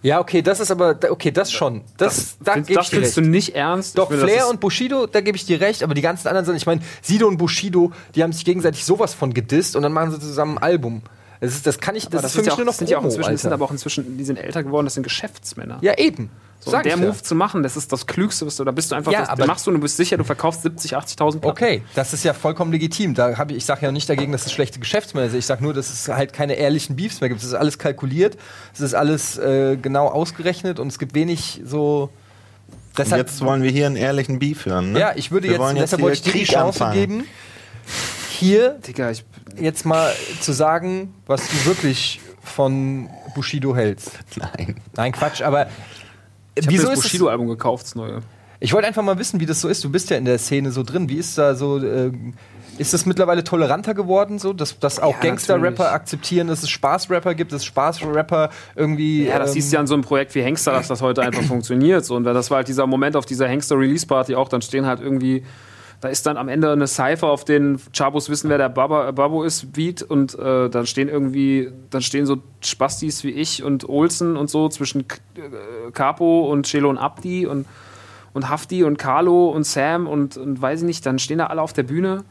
[0.02, 1.82] Ja, okay, das ist aber, da- okay, das schon.
[1.96, 3.30] Das, da Findest- gebe das ich dir findest du recht.
[3.30, 3.98] nicht ernst?
[3.98, 6.44] Doch, Ich das Flair und Bushido, da gebe ich dir recht, aber die ganzen anderen
[6.44, 9.92] sind, ich meine, Sido und Bushido, die haben sich gegenseitig sowas von gedisst und dann
[9.92, 11.02] machen sie zusammen ein Album.
[11.40, 12.78] Das, ist, das kann ich, das, Aber ist für mich ja auch, nur noch das
[12.78, 14.94] sind ja auch Promo, inzwischen, das sind aber auch inzwischen, die sind älter geworden, das
[14.94, 15.78] sind Geschäftsmänner.
[15.82, 16.30] Ja, eben.
[16.60, 17.06] So, Sag der ich ja.
[17.06, 19.28] Move zu machen, das ist das Klügste, was du, da bist du einfach, Ja, das
[19.28, 21.46] aber- machst du und du bist sicher, du verkaufst 70, 80.000 Platten.
[21.46, 23.14] Okay, das ist ja vollkommen legitim.
[23.14, 25.38] Da hab ich, ich sage ja nicht dagegen, dass es schlechte Geschäftsmänner sind.
[25.38, 27.40] Ich sage nur, dass es halt keine ehrlichen Beefs mehr gibt.
[27.40, 28.36] Es ist alles kalkuliert,
[28.74, 32.10] es ist alles äh, genau ausgerechnet und es gibt wenig so.
[32.10, 34.90] Und Deshalb, jetzt wollen wir hier einen ehrlichen Beef hören.
[34.90, 34.98] Ne?
[34.98, 37.00] ja, ich würde Wir jetzt, wollen deshalb wollte ich dir die Chance anfangen.
[37.00, 37.24] geben,
[38.38, 39.24] hier Digga, ich,
[39.56, 44.18] jetzt mal zu sagen, was du wirklich von Bushido hältst.
[44.36, 44.76] Nein.
[44.96, 45.68] Nein, Quatsch, aber
[46.54, 48.22] ich habe wieso das ist es, Bushido-Album gekauft, das neue.
[48.60, 49.84] Ich wollte einfach mal wissen, wie das so ist.
[49.84, 51.08] Du bist ja in der Szene so drin.
[51.08, 51.78] Wie ist da so.
[51.82, 52.34] ähm,
[52.78, 57.34] ist das mittlerweile toleranter geworden, so, dass, dass auch Ja, Gangster-Rapper akzeptieren, dass es Spaß-Rapper
[57.34, 59.26] gibt, dass Spaß-Rapper irgendwie.
[59.26, 61.22] Ja, das ähm, siehst du ja an so einem Projekt wie Hengster, dass das heute
[61.22, 62.04] einfach funktioniert.
[62.04, 62.14] So.
[62.14, 65.44] Und das war halt dieser Moment auf dieser Hengster-Release-Party auch, dann stehen halt irgendwie,
[66.00, 69.42] da ist dann am Ende eine Cypher, auf den Chabos wissen, wer der Baba, Babo
[69.42, 74.36] ist, Beat und äh, dann stehen irgendwie, dann stehen so Spastis wie ich und Olsen
[74.36, 77.66] und so zwischen äh, Capo und Chelo und Abdi und,
[78.32, 81.62] und Hafti und Carlo und Sam und, und weiß ich nicht, dann stehen da alle
[81.62, 82.24] auf der Bühne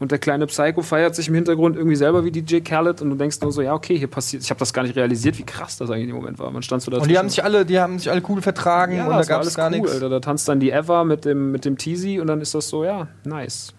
[0.00, 3.16] und der kleine Psycho feiert sich im Hintergrund irgendwie selber wie DJ Khaled und du
[3.16, 5.76] denkst nur so, ja, okay, hier passiert, ich habe das gar nicht realisiert, wie krass
[5.76, 6.50] das eigentlich im Moment war.
[6.50, 9.04] Man stand so Und die haben sich alle, die haben sich alle cool vertragen ja,
[9.04, 9.92] und da gab es alles gar cool, nichts.
[9.92, 10.08] Alter.
[10.08, 12.82] Da tanzt dann die Eva mit dem, mit dem Teasy und dann ist das so,
[12.82, 13.74] ja, nice.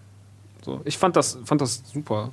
[0.64, 2.30] So, ich fand das, fand das super.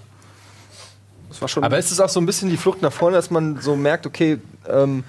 [1.30, 1.64] Das war schon.
[1.64, 4.06] Aber ist es auch so ein bisschen die Flucht nach vorne, dass man so merkt,
[4.06, 5.04] okay, ähm,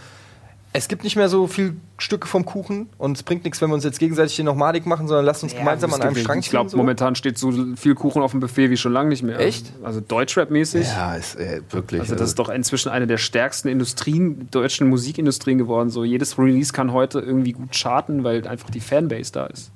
[0.73, 3.75] es gibt nicht mehr so viel Stücke vom Kuchen und es bringt nichts, wenn wir
[3.75, 6.25] uns jetzt gegenseitig hier noch madig machen, sondern lasst uns Ja, gemeinsam an einem gibt-
[6.25, 6.77] Strang Ich glaube, ziehen, so.
[6.77, 9.41] momentan steht so viel Kuchen auf dem Buffet wie schon lange nicht mehr.
[9.41, 9.73] Echt?
[9.83, 10.87] Also Deutschrap-mäßig.
[10.87, 12.01] Ja, ist äh, wirklich.
[12.01, 15.91] Also das ist doch inzwischen eine der stärksten Industrien, deutschen Musikindustrien geworden.
[15.91, 19.73] So jedes Release kann heute irgendwie gut charten, weil einfach die Fanbase da ist.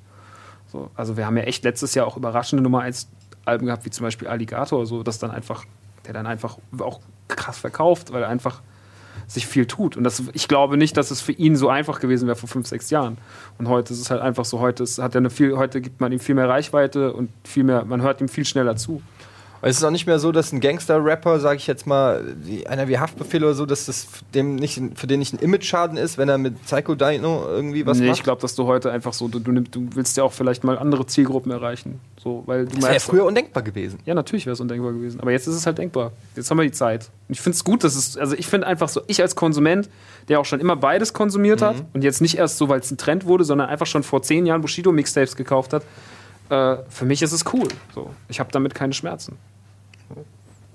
[0.71, 3.07] So, also wir haben ja echt letztes Jahr auch überraschende Nummer 1
[3.43, 5.65] Alben gehabt, wie zum Beispiel Alligator, so das dann einfach,
[6.05, 8.61] der dann einfach auch krass verkauft, weil er einfach
[9.27, 9.97] sich viel tut.
[9.97, 12.67] Und das, ich glaube nicht, dass es für ihn so einfach gewesen wäre vor fünf,
[12.67, 13.17] sechs Jahren.
[13.57, 16.01] Und heute ist es halt einfach so, heute ist, hat er eine viel, heute gibt
[16.01, 19.01] man ihm viel mehr Reichweite und viel mehr, man hört ihm viel schneller zu.
[19.67, 22.87] Es ist auch nicht mehr so, dass ein Gangster-Rapper, sage ich jetzt mal, wie, einer
[22.87, 26.29] wie Haftbefehl oder so, dass das dem nicht, für den nicht ein Image-Schaden ist, wenn
[26.29, 28.19] er mit Psycho Dino irgendwie was nee, macht.
[28.19, 30.77] ich glaube, dass du heute einfach so, du, du, du willst ja auch vielleicht mal
[30.77, 31.99] andere Zielgruppen erreichen.
[32.15, 33.97] So, weil du das wäre früher undenkbar gewesen.
[34.05, 35.19] Ja, natürlich wäre es undenkbar gewesen.
[35.19, 36.11] Aber jetzt ist es halt denkbar.
[36.35, 37.09] Jetzt haben wir die Zeit.
[37.27, 39.89] Und ich finde es gut, dass es, also ich finde einfach so, ich als Konsument,
[40.27, 42.97] der auch schon immer beides konsumiert hat und jetzt nicht erst so, weil es ein
[42.97, 45.81] Trend wurde, sondern einfach schon vor zehn Jahren Bushido-Mixtapes gekauft hat,
[46.49, 47.67] äh, für mich ist es cool.
[47.95, 49.39] So, ich habe damit keine Schmerzen.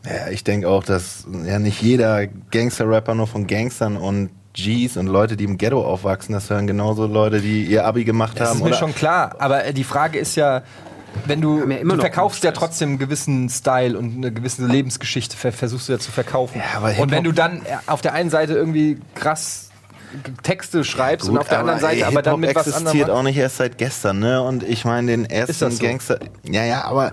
[0.05, 5.07] Ja, ich denke auch, dass ja nicht jeder Gangster-Rapper nur von Gangstern und Gs und
[5.07, 8.57] Leute, die im Ghetto aufwachsen, das hören genauso Leute, die ihr Abi gemacht Das haben.
[8.59, 9.37] ist mir oder- schon klar.
[9.39, 10.63] Aber äh, die Frage ist ja,
[11.27, 15.37] wenn du, ja immer du verkaufst ja trotzdem einen gewissen Style und eine gewisse Lebensgeschichte,
[15.37, 16.59] ver versuchst du ja zu verkaufen.
[16.61, 19.67] Ja, aber und wenn du dann äh, auf der einen Seite irgendwie krass
[20.43, 22.87] Texte schreibst und Gut, auf der anderen Seite aber dann mit was anderem.
[22.87, 24.43] existiert auch nicht erst seit gestern, ne?
[24.43, 25.85] Und ich meine, den Ist ersten das so?
[25.85, 26.19] Gangster.
[26.43, 27.13] Ja, ja, aber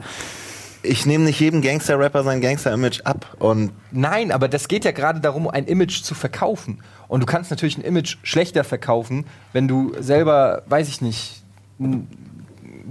[0.87, 3.35] ich nehme nicht jedem Gangster-Rapper sein Gangster-Image ab.
[3.39, 6.81] Und Nein, aber das geht ja gerade darum, ein Image zu verkaufen.
[7.07, 11.43] Und du kannst natürlich ein Image schlechter verkaufen, wenn du selber, weiß ich nicht,
[11.79, 12.07] einen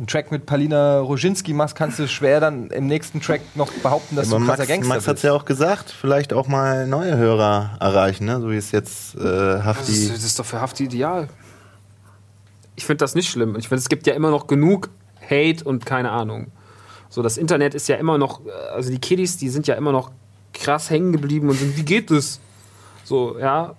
[0.06, 4.28] Track mit Palina Roginski machst, kannst du schwer dann im nächsten Track noch behaupten, dass
[4.28, 5.24] aber du ein krasser Max, Gangster Max hat bist.
[5.24, 8.40] es ja auch gesagt, vielleicht auch mal neue Hörer erreichen, ne?
[8.40, 9.92] So wie es jetzt äh, Das Hafti.
[9.92, 11.28] ist, das ist doch für Hafti ideal.
[12.74, 13.56] Ich finde das nicht schlimm.
[13.56, 14.90] Ich finde, es gibt ja immer noch genug
[15.28, 16.48] Hate und keine Ahnung.
[17.08, 19.92] So, das Internet ist ja immer noch, äh, also die Kiddies, die sind ja immer
[19.92, 20.10] noch
[20.52, 22.40] krass hängen geblieben und sind, wie geht das?
[23.04, 23.74] So, ja,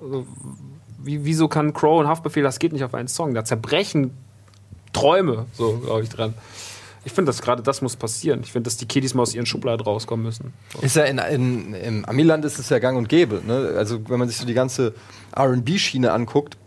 [0.99, 3.33] wie, wieso kann Crow und Haftbefehl, das geht nicht auf einen Song?
[3.33, 4.15] Da zerbrechen
[4.93, 6.33] Träume, so glaube ich dran.
[7.03, 8.41] Ich finde, dass gerade das muss passieren.
[8.43, 10.53] Ich finde, dass die Kiddies mal aus ihren Schubladen rauskommen müssen.
[10.73, 10.79] So.
[10.79, 13.41] Ist ja in, in, im Amiland ist es ja gang und gäbe.
[13.45, 13.75] Ne?
[13.77, 14.93] Also wenn man sich so die ganze
[15.37, 16.57] RB-Schiene anguckt,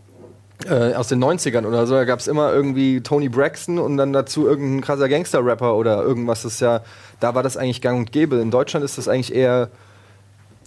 [0.68, 4.12] äh, aus den 90ern oder so, da gab es immer irgendwie Tony Braxton und dann
[4.12, 6.42] dazu irgendein krasser Gangster-Rapper oder irgendwas.
[6.42, 6.82] Das ist ja,
[7.20, 8.36] da war das eigentlich gang und gäbe.
[8.36, 9.70] In Deutschland ist das eigentlich eher,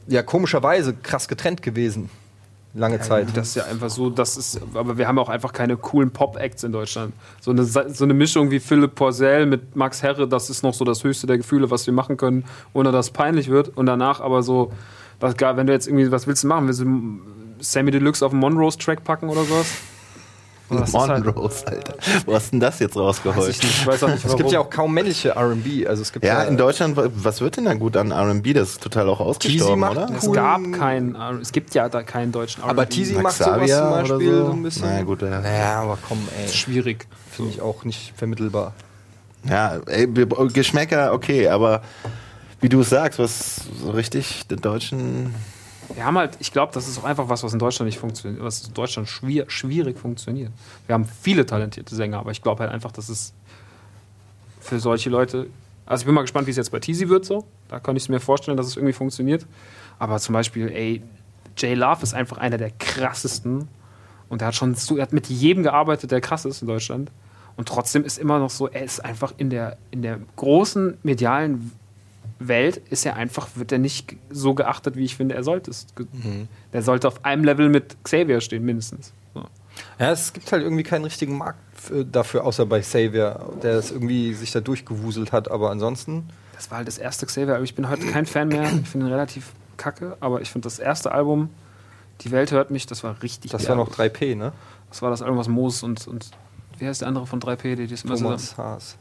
[0.08, 2.10] ja, komischerweise krass getrennt gewesen.
[2.76, 3.28] Lange Zeit.
[3.36, 6.64] Das ist ja einfach so, das ist, aber wir haben auch einfach keine coolen Pop-Acts
[6.64, 7.14] in Deutschland.
[7.40, 10.84] So eine, so eine Mischung wie Philipp Porcel mit Max Herre, das ist noch so
[10.84, 13.78] das höchste der Gefühle, was wir machen können, ohne dass es peinlich wird.
[13.78, 14.72] Und danach aber so,
[15.38, 16.66] gar- wenn du jetzt irgendwie, was willst du machen?
[16.66, 16.86] Willst du
[17.64, 19.68] Sammy Deluxe auf einen Monrose-Track packen oder sowas?
[20.70, 21.96] Ist halt- Monrose, Alter.
[22.26, 23.50] Wo hast denn das jetzt Weiß rausgeholt?
[23.50, 24.38] ich nicht, ich weiß auch nicht, es warum.
[24.38, 25.86] gibt ja auch kaum männliche RB.
[25.88, 28.54] Also es gibt Ja, in Deutschland, wa- was wird denn da gut an R&B?
[28.54, 30.10] Das ist total auch ausgestorben, macht oder?
[30.18, 32.96] es gab keinen, es gibt ja da keinen deutschen Aber R&B.
[32.96, 34.46] Teasy Max macht sowas zum Beispiel so?
[34.48, 34.86] so ein bisschen.
[34.88, 35.42] Na ja, gut, ja.
[35.42, 36.52] Naja, aber komm, ey.
[36.52, 37.08] schwierig.
[37.30, 38.74] Finde ich auch nicht vermittelbar.
[39.48, 40.08] Ja, ey,
[40.54, 41.82] Geschmäcker, okay, aber
[42.62, 45.36] wie du es sagst, was so richtig den Deutschen
[45.96, 48.44] Wir haben halt, ich glaube, das ist auch einfach was, was in Deutschland nicht funktioniert,
[48.44, 50.52] was in Deutschland schwier schwierig funktioniert.
[50.88, 53.34] Wir haben viele talentierte Sänger, aber ich glaube halt einfach, dass es
[54.60, 55.48] für solche Leute.
[55.86, 57.46] Also ich bin mal gespannt, wie es jetzt bei Teasy wird so.
[57.68, 59.46] Da kann ich mir vorstellen, dass es irgendwie funktioniert.
[60.00, 61.02] Aber zum Beispiel, ey,
[61.58, 63.68] Jay Love ist einfach einer der krassesten.
[64.30, 67.12] Und er hat schon so, er hat mit jedem gearbeitet, der krass ist in Deutschland.
[67.56, 71.72] Und trotzdem ist immer noch so, er ist einfach in der, in der großen medialen
[72.40, 75.88] Welt ist er einfach, wird er nicht so geachtet, wie ich finde, er sollte es.
[76.74, 79.14] Der sollte auf einem Level mit Xavier stehen, mindestens.
[79.34, 79.44] So.
[80.00, 83.92] Ja, es gibt halt irgendwie keinen richtigen Markt für, dafür, außer bei Xavier, der es
[83.92, 85.50] irgendwie sich da durchgewuselt hat.
[85.50, 86.30] Aber ansonsten.
[86.56, 87.56] Das war halt das erste Xavier.
[87.56, 88.64] aber Ich bin heute kein Fan mehr.
[88.82, 91.50] Ich finde ihn relativ kacke, aber ich finde das erste Album,
[92.22, 94.54] Die Welt hört mich, das war richtig Das war noch 3P, ne?
[94.90, 96.30] Das war das Album, was Moses und, und
[96.78, 98.98] wie heißt der andere von 3P, die das immer Thomas Haas.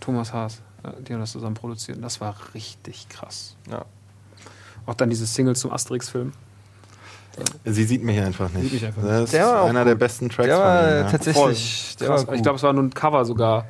[0.00, 0.60] Thomas Haas,
[1.06, 1.96] die haben das zusammen produziert.
[1.98, 3.56] Und das war richtig krass.
[3.70, 3.84] Ja.
[4.86, 6.32] Auch dann diese Single zum Asterix-Film.
[7.64, 8.64] Sie sieht mich einfach nicht.
[8.64, 10.96] Sieht mich einfach das ist Der war einer der besten Tracks Der war von ihm.
[11.04, 11.10] Ja.
[11.10, 11.96] tatsächlich.
[12.00, 13.66] Der war Ich glaube, es war nur ein Cover sogar.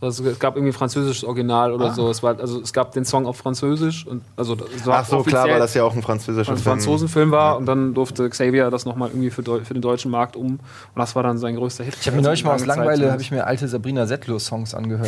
[0.00, 2.10] Also, es gab irgendwie ein französisches Original oder so.
[2.10, 5.22] Es war, also es gab den Song auf Französisch und also es war Ach so,
[5.22, 8.68] klar, weil das ja auch ein französischer ein Film Franzosenfilm war und dann durfte Xavier
[8.70, 10.60] das nochmal irgendwie für, Deu- für den deutschen Markt um und
[10.96, 11.96] das war dann sein größter Hit.
[12.00, 15.06] ich habe mir neulich mal aus Langeweile ich mir alte Sabrina Settler-Songs angehört.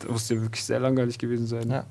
[0.00, 1.70] Das muss ja wirklich sehr langweilig gewesen sein.
[1.70, 1.84] Ja.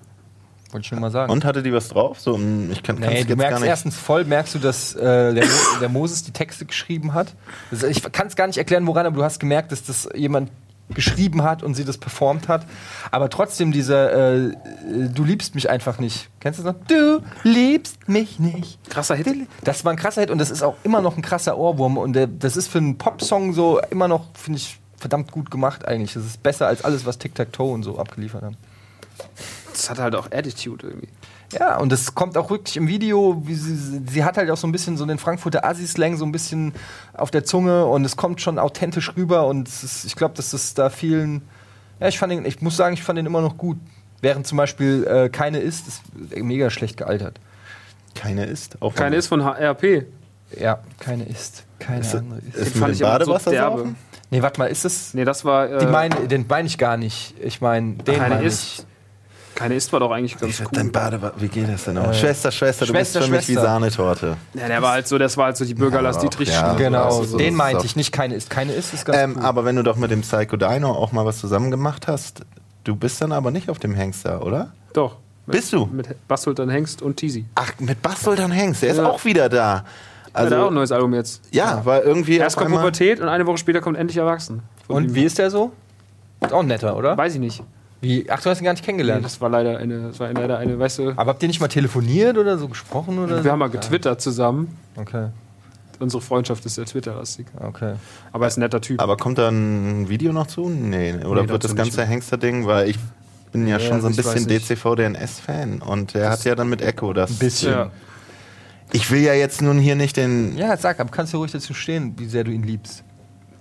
[0.71, 1.31] Wollte ich nur mal sagen.
[1.31, 2.19] Und hatte die was drauf?
[2.19, 3.69] So, mm, ich kann kann's Nee, du merkst nicht.
[3.69, 7.33] erstens voll, merkst du, dass äh, der, Mo der Moses die Texte geschrieben hat.
[7.71, 10.51] Das, ich kann es gar nicht erklären, woran, aber du hast gemerkt, dass das jemand
[10.93, 12.65] geschrieben hat und sie das performt hat.
[13.11, 14.53] Aber trotzdem dieser äh, äh,
[15.13, 16.29] Du liebst mich einfach nicht.
[16.39, 16.87] Kennst du das noch?
[16.87, 18.79] Du liebst mich nicht.
[18.89, 19.27] Krasser Hit.
[19.63, 21.97] Das war ein krasser Hit und das ist auch immer noch ein krasser Ohrwurm.
[21.97, 25.85] Und der, das ist für einen Popsong so immer noch, finde ich, verdammt gut gemacht
[25.87, 26.13] eigentlich.
[26.13, 28.57] Das ist besser als alles, was Tic-Tac-Toe und so abgeliefert haben.
[29.71, 31.07] Das hat halt auch Attitude irgendwie.
[31.53, 33.41] Ja, und das kommt auch wirklich im Video.
[33.45, 36.31] Wie sie, sie hat halt auch so ein bisschen so den Frankfurter Assi-Slang so ein
[36.31, 36.73] bisschen
[37.13, 40.73] auf der Zunge und es kommt schon authentisch rüber und ist, ich glaube, dass das
[40.75, 41.41] da vielen.
[41.99, 43.77] Ja, ich fand ihn, ich muss sagen, ich fand ihn immer noch gut.
[44.21, 46.01] Während zum Beispiel äh, keine ist, ist
[46.37, 47.39] mega schlecht gealtert.
[48.15, 48.81] Keine ist.
[48.81, 50.05] Auch Keine ist von HRP.
[50.59, 51.63] Ja, keine ist.
[51.79, 52.55] Keine Ist, andere ist.
[52.57, 53.77] ist fand mit ich dem aber so Badewasser derbe.
[53.77, 53.95] saufen?
[54.31, 55.13] Nee, warte mal, ist das.
[55.13, 55.69] Nee, das war.
[55.69, 57.33] Äh, Die meine, den meine ich gar nicht.
[57.41, 58.85] Ich meine, den keine meine ist.
[59.55, 60.69] Keine ist war doch eigentlich ganz Ich cool.
[60.71, 60.91] Dein
[61.37, 62.11] wie geht das denn noch?
[62.11, 63.53] Äh, Schwester, Schwester, du Schwester, bist für mich wie.
[63.55, 64.37] Sahnetorte.
[64.53, 66.49] Ja, der war halt so, das war halt so die aber auch, Dietrich.
[66.49, 66.73] ja.
[66.75, 68.49] Genau, Also so, den meinte ist ich, nicht keine ist.
[68.49, 69.43] Keine ist, ist ganz Ähm, gut.
[69.43, 72.43] aber wenn du doch mit dem Psycho Dino auch mal was zusammen gemacht hast,
[72.85, 74.71] du bist dann aber nicht auf dem Hengster, oder?
[74.93, 75.17] Doch.
[75.45, 75.87] Mit, Bist du?
[75.87, 77.43] Mit Bassultan Hengst und Teasy.
[77.55, 79.09] Ach, mit Bastoldan Hengst, der ist Ja.
[79.09, 79.83] auch wieder da.
[80.33, 81.41] Also, hat auch ein neues Album jetzt.
[81.51, 84.61] ja, weil irgendwie Erst kommt einmal, Pubertät und eine Woche später kommt endlich Erwachsen.
[84.87, 85.71] Von Und wie ist der so?
[86.41, 87.17] Ist auch netter, oder?
[87.17, 87.63] Weiß ich nicht.
[88.01, 88.25] Wie?
[88.29, 89.25] Ach, du hast ihn gar nicht Nee, kennengelernt.
[89.25, 91.67] das war leider eine, das war leider eine, weißt du, Aber habt ihr nicht mal
[91.67, 93.43] telefoniert oder so gesprochen oder so?
[93.43, 94.77] wir haben mal getwittert zusammen.
[94.95, 95.27] Okay,
[95.99, 97.45] Unsere Freundschaft ist sehr Twitter-lastig.
[97.59, 97.95] okay.
[98.31, 99.01] Aber er ist ein netter Typ.
[99.01, 100.69] Aber kommt da ein Video noch zu?
[100.69, 102.97] Nee, oder Nee, wird das ganze Hengster-Ding, weil ich
[103.51, 104.47] bin ja, Ja, schon so ein bisschen.
[104.47, 107.31] DCV-DNS-Fan und der hat ja dann mit Echo das.
[107.31, 107.71] Ein bisschen.
[107.73, 107.91] ja.
[108.91, 110.57] Ich will ja jetzt nun hier nicht den.
[110.57, 113.03] Ja, sag, aber kannst du ruhig dazu stehen, wie sehr du ihn liebst.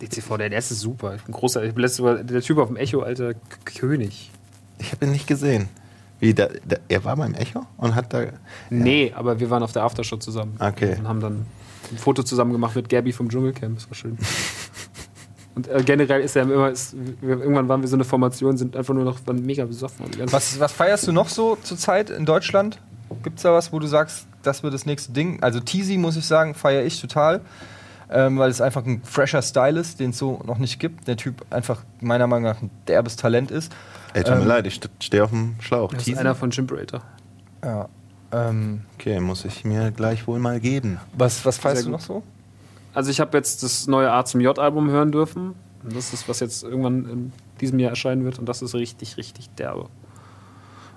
[0.01, 1.15] DCV, der ist super.
[1.17, 1.65] Ich bin großer.
[1.65, 3.41] Ich bin letztes Mal der Typ auf dem Echo, alter K
[3.79, 4.31] König.
[4.79, 5.69] Ich habe ihn nicht gesehen.
[6.21, 8.27] Wie, da, da, er war beim Echo und hat da.
[8.71, 10.57] Nee, aber wir waren auf der Aftershow zusammen.
[10.59, 10.97] Okay.
[10.99, 11.47] Und haben dann
[11.93, 13.77] ein Foto zusammen gemacht mit Gabby vom Dschungelcamp.
[13.77, 14.19] Das war schön.
[15.55, 18.77] Und äh, generell ist er immer, ist, wir, irgendwann waren wir so eine Formation, sind
[18.77, 20.07] einfach nur noch waren mega besoffen.
[20.31, 22.79] Was, was feierst du noch so zurzeit in Deutschland?
[23.25, 25.43] Gibt's da was, wo du sagst, das wird das nächste Ding?
[25.43, 27.41] Also Teasy, muss ich sagen, feiere ich total.
[28.11, 31.07] Ähm, weil es einfach ein fresher Style ist, den es so noch nicht gibt.
[31.09, 33.71] Der Typ einfach meiner Meinung nach ein derbes Talent ist.
[34.15, 35.93] Ey, tut mir Ähm, leid, ich stehe auf dem Schlauch.
[35.93, 37.03] Das ist einer von Chimperator.
[37.63, 37.89] Ja.
[38.33, 40.99] Ähm, Okay, muss ich mir gleich wohl mal geben.
[41.13, 42.23] was, was feierst du noch so?
[42.95, 45.55] Also ich habe jetzt das neue A zum J-Album hören dürfen.
[45.85, 48.39] Und das ist, was jetzt irgendwann in diesem Jahr erscheinen wird.
[48.39, 49.89] Und das ist richtig, richtig derbe.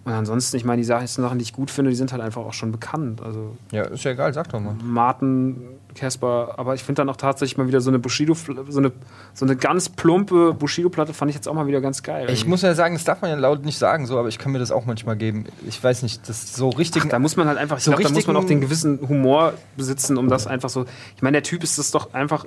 [0.03, 2.53] Und ansonsten, ich meine, die Sachen, die ich gut finde, die sind halt einfach auch
[2.53, 3.21] schon bekannt.
[3.21, 4.75] Also Ja, ist ja egal, sag doch mal.
[4.83, 5.61] Martin,
[5.93, 8.91] Casper, aber ich finde dann auch tatsächlich mal wieder so eine Bushido, so eine,
[9.35, 12.27] so eine ganz plumpe Bushido-Platte fand ich jetzt auch mal wieder ganz geil.
[12.31, 14.51] Ich muss ja sagen, das darf man ja laut nicht sagen, so, aber ich kann
[14.51, 15.45] mir das auch manchmal geben.
[15.67, 17.07] Ich weiß nicht, das ist so richtig.
[17.09, 19.53] Da muss man halt einfach, ich So glaube, da muss man auch den gewissen Humor
[19.77, 20.85] besitzen, um das einfach so.
[21.15, 22.45] Ich meine, der Typ ist das doch einfach,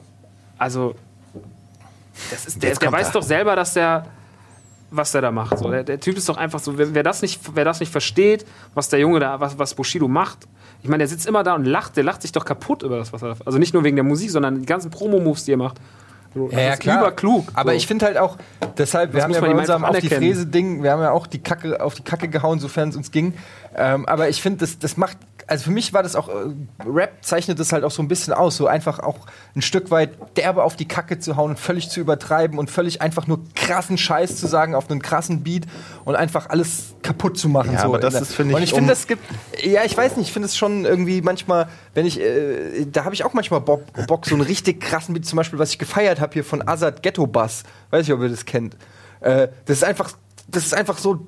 [0.58, 0.96] also
[2.30, 3.12] das ist, der, der weiß er.
[3.12, 4.06] doch selber, dass der
[4.96, 5.58] was der da macht.
[5.58, 7.90] So, der, der Typ ist doch einfach so, wer, wer, das nicht, wer das nicht
[7.90, 10.46] versteht, was der Junge da, was, was Bushido macht.
[10.82, 13.12] Ich meine, der sitzt immer da und lacht, der lacht sich doch kaputt über das,
[13.12, 15.78] was er Also nicht nur wegen der Musik, sondern die ganzen Promo-Moves, die er macht.
[16.34, 17.46] So, das ist überklug.
[17.54, 17.76] Aber so.
[17.76, 18.36] ich finde halt auch,
[18.76, 20.08] deshalb, wir Das haben muss ja bei unserem Auf die.
[20.08, 23.34] Fräse-Ding, wir haben ja auch die Kacke auf die Kacke gehauen, sofern es uns ging.
[23.76, 26.32] Ähm, aber ich finde, das, das macht also für mich war das auch, äh,
[26.86, 29.18] Rap zeichnet das halt auch so ein bisschen aus, so einfach auch
[29.54, 33.02] ein Stück weit derbe auf die Kacke zu hauen und völlig zu übertreiben und völlig
[33.02, 35.64] einfach nur krassen Scheiß zu sagen auf einen krassen Beat
[36.04, 37.72] und einfach alles kaputt zu machen.
[37.72, 39.22] Ja, so aber das ist, finde ich, Und ich um- finde, das gibt,
[39.62, 43.14] ja, ich weiß nicht, ich finde es schon irgendwie manchmal, wenn ich, äh, da habe
[43.14, 46.20] ich auch manchmal Bock, Bock, so einen richtig krassen Beat, zum Beispiel, was ich gefeiert
[46.20, 48.76] habe hier von Azad Ghetto Bass, weiß ich, ob ihr das kennt.
[49.20, 50.12] Äh, das ist einfach,
[50.48, 51.26] das ist einfach so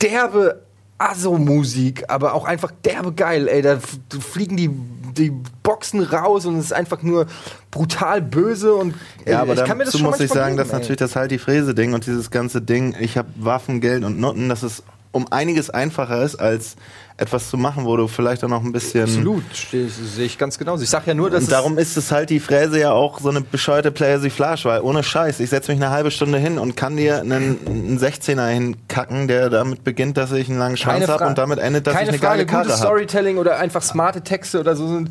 [0.00, 0.62] derbe
[0.98, 3.62] Asso-Musik, aber auch einfach derbe geil, ey.
[3.62, 3.78] Da
[4.20, 4.70] fliegen die,
[5.16, 5.32] die
[5.62, 7.26] Boxen raus und es ist einfach nur
[7.70, 10.56] brutal böse und Ja, äh, aber ich kann mir das dazu schon muss ich sagen,
[10.56, 10.74] dass ey.
[10.74, 14.48] natürlich das halt die Fräse-Ding und dieses ganze Ding, ich habe Waffen, Geld und Nutten,
[14.48, 14.82] dass es
[15.18, 16.76] um einiges einfacher ist, als
[17.18, 19.02] etwas zu machen, wo du vielleicht auch noch ein bisschen.
[19.02, 20.82] Absolut, sehe ich ganz genauso.
[20.84, 23.28] Ich sag ja nur, dass Und darum ist es halt die Fräse ja auch so
[23.28, 26.96] eine bescheuerte Persiflage, weil ohne Scheiß, ich setze mich eine halbe Stunde hin und kann
[26.96, 31.36] dir einen, einen 16er hinkacken, der damit beginnt, dass ich einen langen Schwanz habe und
[31.38, 32.86] damit endet, dass keine ich eine Frage, geile Karre gutes habe.
[32.86, 35.10] Storytelling oder einfach smarte Texte oder so sind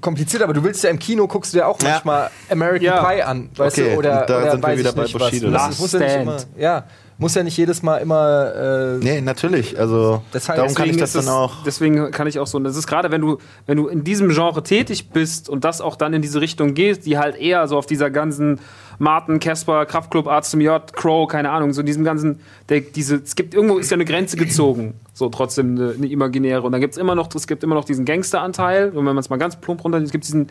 [0.00, 1.88] kompliziert, aber du willst ja im Kino guckst du ja auch Ja.
[1.90, 3.02] manchmal American Ja.
[3.04, 5.46] Pie an, weißt Okay, du, oder, da oder sind wir wieder bei Bushido.
[5.48, 5.52] was.
[5.52, 6.46] Last Das muss ja immer, Stand.
[6.56, 6.84] ja,
[7.20, 9.78] muss ja nicht jedes Mal immer äh, Nee, natürlich.
[9.78, 11.62] Also Deshalb- darum kann ich Deswegen das dann es- auch.
[11.64, 12.58] Deswegen kann ich auch so.
[12.58, 15.96] Das ist gerade, wenn du, wenn du in diesem Genre tätig bist und das auch
[15.96, 18.58] dann in diese Richtung gehst, die halt eher so auf dieser ganzen
[18.98, 23.16] Martin, Casper, Kraftclub, Arzt zum J, Crow, keine Ahnung, so in diesem ganzen, der, diese,
[23.16, 26.62] es gibt irgendwo ist ja eine Grenze gezogen, so trotzdem eine, eine imaginäre.
[26.62, 29.18] Und dann gibt es immer noch, es gibt immer noch diesen Gangsteranteil, und wenn man
[29.18, 30.48] es mal ganz plump runter, es gibt diesen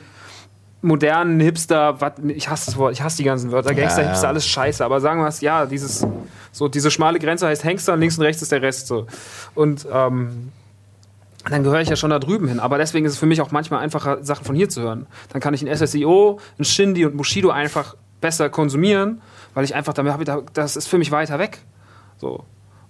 [0.81, 4.11] modernen Hipster, wat, ich hasse das Wort, ich hasse die ganzen Wörter, Gangster, Ja, ja.
[4.13, 6.05] Hipster, alles scheiße, aber sagen wir es, ja, dieses,
[6.51, 9.05] so diese schmale Grenze heißt Hengster und links und rechts ist der Rest so.
[9.55, 10.51] Und ähm,
[11.49, 12.59] dann gehöre ich ja schon da drüben hin.
[12.59, 15.07] Aber deswegen ist es für mich auch manchmal einfacher, Sachen von hier zu hören.
[15.31, 19.21] Dann kann ich ein SSIO, ein Shindy und Bushido einfach besser konsumieren,
[19.53, 21.59] weil ich einfach damit habe, da- das ist für mich weiter weg.
[22.17, 22.43] So.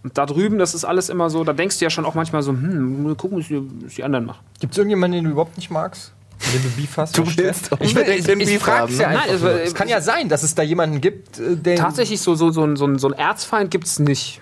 [0.04, 2.41] Und da drüben, das ist alles immer so, da denkst du ja schon auch manchmal
[2.41, 4.39] so, hm, mal gucken, was die, was die anderen machen.
[4.60, 6.13] Gibt es irgendjemanden, den du überhaupt nicht magst?
[6.54, 7.17] Dem du Beef hast?
[7.17, 9.21] Du willst ich, will- ich, den ich Beef frag's haben, ja ne?
[9.23, 9.47] einfach.
[9.47, 11.75] Nein, es- kann ja sein, dass es da jemanden gibt, äh, den.
[11.78, 14.41] Tatsächlich so, so, so, ein- so, ein- so ein Erzfeind gibt es nicht.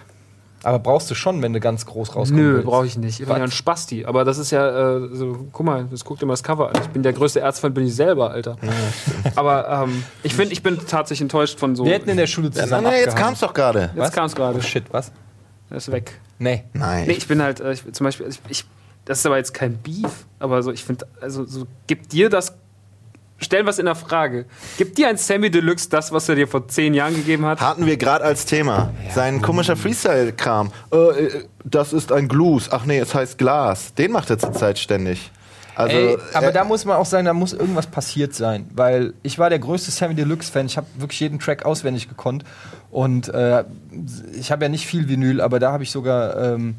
[0.64, 3.20] Aber brauchst du schon, wenn du ganz groß rauskommen Nö, brauche ich nicht.
[3.20, 4.06] Ich bin ja ein Spasti.
[4.06, 6.82] Aber das ist ja, äh, so, guck mal, das guck dir mal das Cover an.
[6.82, 8.58] Ich bin der größte Erzfeind, bin ich selber, Alter.
[9.36, 11.86] aber ähm, ich finde, ich bin tatsächlich enttäuscht von so.
[11.86, 12.84] Wir hätten in der Schule Ja, zusammen.
[12.86, 13.24] nein, jetzt abgehangen.
[13.26, 13.90] kam es doch gerade.
[13.96, 14.58] Jetzt kam es gerade.
[14.58, 15.12] Oh shit, was?
[15.70, 16.20] Er ist weg.
[16.40, 16.64] Nee.
[16.74, 17.06] Nein.
[17.08, 18.66] Nee, ich bin halt, äh, ich, zum Beispiel, ich, ich,
[19.08, 22.54] das ist aber jetzt kein Beef, aber so, ich finde, also so, gibt dir das,
[23.38, 24.46] stellen wir es in der Frage,
[24.78, 27.62] gibt dir ein Sammy Deluxe das, was er dir vor zehn Jahren gegeben hat?
[27.62, 28.94] Hatten wir gerade als Thema.
[29.16, 30.74] Sein komischer Freestyle-Kram.
[30.92, 32.70] Äh, äh, das ist ein Glues.
[32.70, 33.94] Ach nee, es heißt Glas.
[33.94, 35.32] Den macht er zurzeit ständig.
[35.76, 38.68] Also, Ey, aber äh, da muss man auch sagen, da muss irgendwas passiert sein.
[38.74, 40.66] Weil ich war der größte Sammy Deluxe-Fan.
[40.66, 42.44] Ich habe wirklich jeden Track auswendig gekonnt.
[42.92, 43.64] Und äh,
[44.38, 46.76] ich habe ja nicht viel Vinyl, aber da habe ich sogar ähm,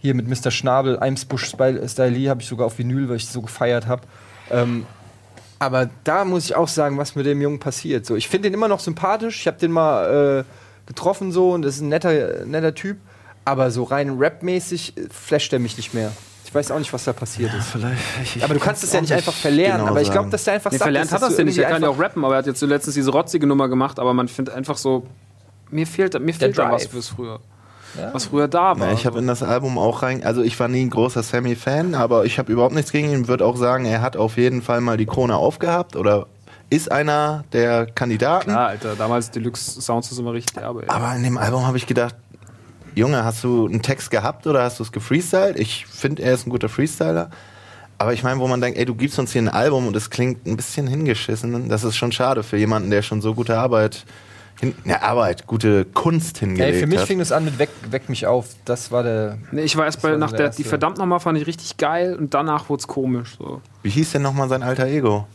[0.00, 0.50] hier mit Mr.
[0.50, 4.02] Schnabel, Eimsbusch Stylee, habe ich sogar auf Vinyl, weil ich so gefeiert habe.
[4.50, 4.86] Ähm,
[5.58, 8.06] aber da muss ich auch sagen, was mit dem Jungen passiert.
[8.06, 9.40] So, ich finde den immer noch sympathisch.
[9.40, 10.44] Ich habe den mal äh,
[10.86, 12.98] getroffen so und das ist ein netter, netter Typ.
[13.44, 16.12] Aber so rein rapmäßig äh, flasht er mich nicht mehr.
[16.44, 17.66] Ich weiß auch nicht, was da passiert ist.
[17.66, 19.80] vielleicht, ich, Aber du kannst es ja nicht einfach verlernen.
[19.80, 21.58] genau aber ich glaube, dass der einfach Nee, sagt, verlernt hat er es ja nicht.
[21.58, 23.98] Er kann ja auch rappen, aber er hat jetzt so letztens diese rotzige Nummer gemacht,
[23.98, 25.06] aber man findet einfach so,
[25.70, 27.40] mir fehlt, mir fehlt da was fürs früher.
[28.12, 28.88] Was früher da war.
[28.88, 31.94] Na, ich habe in das Album auch rein, also ich war nie ein großer Sammy-Fan,
[31.94, 33.28] aber ich habe überhaupt nichts gegen ihn.
[33.28, 36.26] Würde auch sagen, er hat auf jeden Fall mal die Krone aufgehabt oder
[36.70, 38.50] ist einer der Kandidaten.
[38.50, 40.82] Klar, Alter, damals Deluxe Sounds ist immer richtig derbe.
[40.82, 40.88] ey.
[40.88, 42.14] Aber in dem Album habe ich gedacht,
[42.94, 45.58] Junge, hast du einen Text gehabt oder hast du es gefreestylt?
[45.58, 47.30] Ich finde, er ist ein guter Freestyler.
[47.96, 50.10] Aber ich meine, wo man denkt, ey, du gibst uns hier ein Album und es
[50.10, 54.04] klingt ein bisschen hingeschissen, das ist schon schade für jemanden, der schon so gute Arbeit,
[54.60, 57.06] hin, ja, Arbeit, gute Kunst hingelegt Ey, für mich hat.
[57.06, 58.46] fing es an mit Weck, Weck mich auf.
[58.64, 59.38] Das war der.
[59.52, 61.46] Nee, ich war erst Das bei, war nach der der, die verdammt nochmal fand ich
[61.46, 63.36] richtig geil und danach wurde es komisch.
[63.38, 63.60] So.
[63.82, 65.26] Wie hieß denn nochmal sein alter Ego?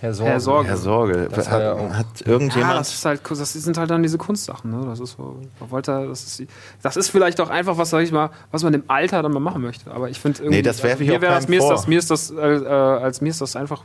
[0.00, 0.30] Herr Sorge.
[0.32, 0.68] Herr Sorge.
[0.68, 1.28] Herr Sorge.
[1.32, 2.80] Das Hat, ja hat Ja, irgendjemand.
[2.80, 4.84] das ist halt, das sind halt dann diese Kunstsachen, ne?
[4.86, 5.16] Das ist
[5.60, 6.50] wollte, das ist,
[6.82, 9.38] das ist vielleicht auch einfach, was sag ich mal, was man im Alter dann mal
[9.38, 9.92] machen möchte.
[9.92, 11.98] Aber ich finde irgendwie, Nee, das werf ich mir auch das, mir ist das, mir
[12.00, 13.84] ist das, äh, äh, als mir ist das einfach.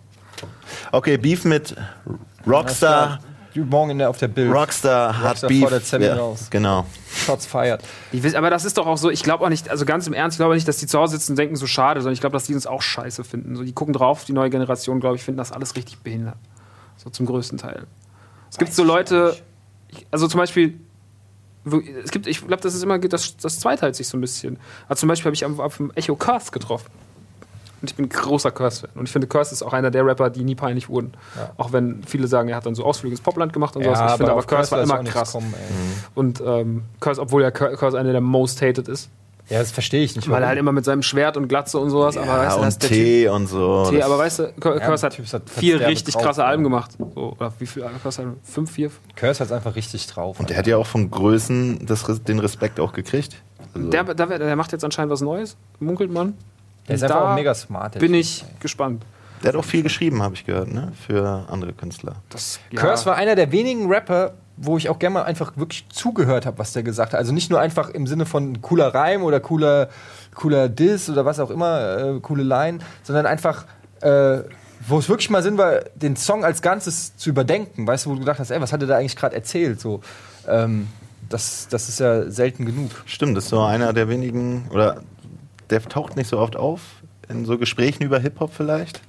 [0.91, 1.75] Okay, Beef mit
[2.47, 3.19] Rockstar.
[3.65, 4.53] Morgen in der, auf der Bild.
[4.53, 5.61] Rockstar hat Rockstar Beef.
[5.61, 6.47] fordert Sammy Ja, raus.
[6.49, 6.85] genau.
[7.13, 7.81] Shots fired.
[8.11, 10.13] Ich weiß, aber das ist doch auch so, ich glaube auch nicht, also ganz im
[10.13, 12.19] Ernst, ich glaube nicht, dass die zu Hause sitzen und denken, so schade, sondern ich
[12.21, 13.55] glaube, dass die uns auch scheiße finden.
[13.55, 16.35] So, die gucken drauf, die neue Generation, glaube ich, finden das alles richtig behindert.
[16.97, 17.85] So zum größten Teil.
[18.49, 19.35] Es gibt so Leute,
[19.89, 20.79] ich- also zum Beispiel,
[22.03, 24.57] es gibt, ich glaube, das ist immer, das, das zweiteilt sich so ein bisschen.
[24.87, 26.89] Also zum Beispiel habe ich am, auf dem Echo Curse getroffen.
[27.81, 28.89] Und ich bin ein großer Curse-Fan.
[28.95, 31.13] Und ich finde, Curse ist auch einer der Rapper, die nie peinlich wurden.
[31.35, 31.51] Ja.
[31.57, 33.99] Auch wenn viele sagen, er hat dann so Ausflüge ins Popland gemacht und sowas.
[34.11, 35.31] Ich finde aber, Curse war ist immer krass.
[35.33, 35.75] Kommen, ey.
[36.15, 39.09] Und ähm, Curse, obwohl ja Cur- Curse einer der most hated ist.
[39.49, 40.29] Ja, das verstehe ich nicht.
[40.29, 42.61] Weil er halt immer mit seinem Schwert und Glatze und sowas, aber Ja, weißt du,
[42.63, 43.85] und ist der Typ- Tee und so.
[43.89, 46.47] Tee, aber weißt du, Cur- Curse der hat Typ vier verderbe richtig drauf, krasse ja.
[46.47, 46.91] Alben gemacht.
[46.97, 48.35] So, oder wie viele Curse hat er?
[48.43, 48.91] Fünf, vier?
[49.15, 50.39] Curse hat einfach richtig drauf.
[50.41, 53.37] Und der hat ja auch von Größen das, den Respekt auch gekriegt.
[53.73, 56.33] Also, Der, der, der macht jetzt anscheinend was Neues, munkelt man.
[56.87, 57.97] Der ist einfach auch mega smart.
[57.99, 59.03] Bin ich gespannt.
[59.43, 60.91] der hat auch viel geschrieben, habe ich gehört, ne?
[61.05, 62.15] Für andere Künstler.
[62.29, 65.85] Das, ja, Curse war einer der wenigen Rapper, wo ich auch gerne mal einfach wirklich
[65.89, 67.19] zugehört habe, was der gesagt hat.
[67.19, 69.89] Also nicht nur einfach im Sinne von cooler Reim oder cooler,
[70.33, 73.65] cooler Diss oder was auch immer, äh, coole Line, sondern einfach,
[74.01, 74.39] äh,
[74.87, 77.85] wo es wirklich mal Sinn war, den Song als Ganzes zu überdenken.
[77.85, 79.79] Weißt du, wo du gedacht hast, ey, was hat er da eigentlich gerade erzählt?
[79.79, 80.01] So,
[80.47, 80.87] ähm,
[81.29, 82.89] das, das ist ja selten genug.
[83.05, 85.01] Stimmt, das ist so einer der wenigen, oder
[85.69, 86.81] der taucht nicht so oft auf,
[87.29, 89.01] in so Gesprächen über Hip-Hop vielleicht.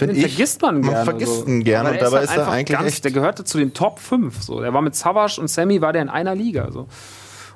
[0.00, 1.04] Den vergisst man gerne.
[1.04, 1.46] vergisst so.
[1.46, 3.74] ihn gerne und der dabei halt ist er eigentlich ganz, echt- Der gehörte zu den
[3.74, 4.42] Top 5.
[4.42, 4.60] So.
[4.60, 6.70] Der war mit Savage und Sammy war der in einer Liga.
[6.72, 6.88] So.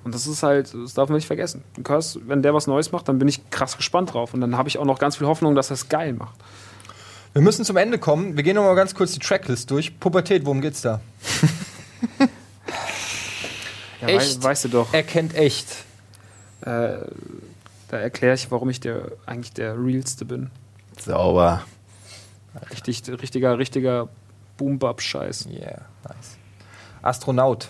[0.05, 1.65] Und das ist halt, das darf man nicht vergessen.
[1.79, 4.35] Und Curse, wenn der was Neues macht, dann bin ich krass gespannt drauf.
[4.35, 6.35] Und dann habe ich auch noch ganz viel Hoffnung, dass er es geil macht.
[7.33, 8.37] Wir müssen zum Ende kommen.
[8.37, 9.99] Wir gehen noch mal ganz kurz die Tracklist durch.
[9.99, 11.01] Pubertät, worum geht's da?
[14.03, 14.43] Ja, Echt?
[14.43, 14.93] Wei, weißt du doch.
[14.93, 15.67] Er kennt echt.
[16.61, 16.97] Äh,
[17.89, 20.51] da erkläre ich, warum ich der eigentlich der Realste bin.
[20.99, 21.63] Sauber.
[22.71, 24.09] Richtig, richtiger, richtiger
[24.57, 25.47] Boom-Bap-Scheiß.
[25.47, 26.39] Yeah, nice.
[27.03, 27.69] Astronaut.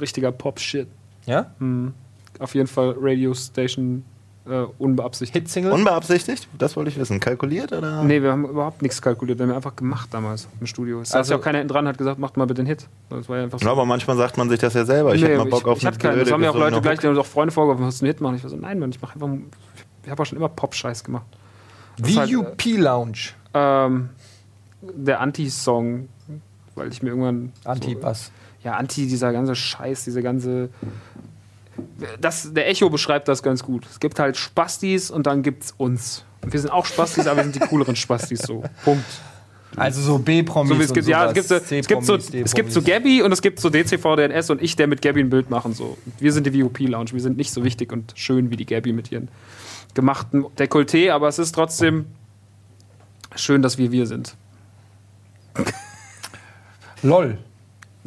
[0.00, 0.88] Richtiger Pop-Shit.
[1.26, 1.52] Ja?
[1.58, 1.94] Hm.
[2.38, 4.04] Auf jeden Fall Radio Station
[4.48, 5.46] äh, unbeabsichtigt.
[5.46, 5.72] Hitsingle?
[5.72, 6.48] Unbeabsichtigt?
[6.58, 7.18] Das wollte ich wissen.
[7.20, 8.02] Kalkuliert oder?
[8.04, 9.38] Nee, wir haben überhaupt nichts kalkuliert.
[9.38, 11.00] Wir haben einfach gemacht damals im Studio.
[11.00, 12.86] Es saß Also- ja auch keiner hinten dran hat gesagt, macht mal bitte den Hit.
[13.10, 13.64] Das war ja einfach so.
[13.66, 15.14] Ja, aber manchmal sagt man sich das ja selber.
[15.14, 16.18] Ich Nee, hätte mal Bock auf ich, ich hatte eine keinen.
[16.18, 18.04] Das blöde, haben mir auch Leute gesunde gleich, die haben auch Freunde vorgeworfen, musst du
[18.04, 18.36] einen Hit machen.
[18.36, 19.28] Ich war so, nein, Mann, ich mache einfach.
[20.04, 21.26] Ich habe auch schon immer Pop-Scheiß gemacht.
[22.00, 23.18] Ist halt, VUP Lounge.
[23.54, 24.10] Ähm,
[24.82, 26.08] der Anti-Song,
[26.74, 27.52] weil ich mir irgendwann.
[27.64, 28.30] Anti so?
[28.62, 30.68] Ja, Anti, dieser ganze Scheiß, diese ganze.
[32.20, 33.86] Das, der Echo beschreibt das ganz gut.
[33.90, 36.24] Es gibt halt Spastis und dann gibt's uns.
[36.42, 38.62] Und wir sind auch Spastis, aber wir sind die cooleren Spastis so.
[38.84, 39.04] Punkt.
[39.76, 40.76] Also so B-Promis.
[40.76, 42.82] So es gibt, ja, es gibt, so, es, gibt so, es gibt so.
[42.82, 45.74] Gabby und es gibt so DCVDNS und ich, der mit Gabby ein Bild machen.
[45.74, 45.98] So.
[46.18, 47.12] Wir sind die VOP-Lounge.
[47.12, 49.28] Wir sind nicht so wichtig und schön wie die Gabby mit ihren
[49.94, 52.06] gemachten Dekolleté, aber es ist trotzdem
[53.34, 54.36] schön, dass wir wir sind.
[57.02, 57.38] LOL.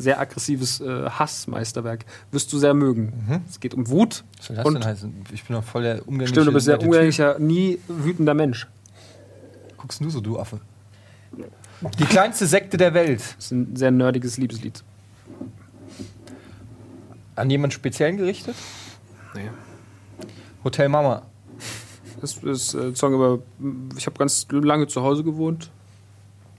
[0.02, 2.06] Sehr aggressives äh, Hassmeisterwerk.
[2.32, 3.44] Wirst du sehr mögen.
[3.50, 4.24] Es geht um Wut.
[4.38, 5.14] Was soll das Und- denn heißen?
[5.34, 6.30] Ich bin doch voll der umgängliche.
[6.36, 8.68] Stimmt, du bist sehr nette umgänglicher, nie wütender Mensch.
[9.78, 10.60] Guckst du so, du Affe.
[11.98, 13.20] Die kleinste Sekte der Welt.
[13.38, 14.84] Das ist ein sehr nerdiges Liebeslied.
[17.36, 18.56] An jemand speziellen gerichtet?
[19.34, 19.50] Nee.
[20.64, 21.22] Hotel Mama.
[22.20, 23.40] Das ist äh, ein Song über.
[23.98, 25.72] Ich habe ganz lange zu Hause gewohnt.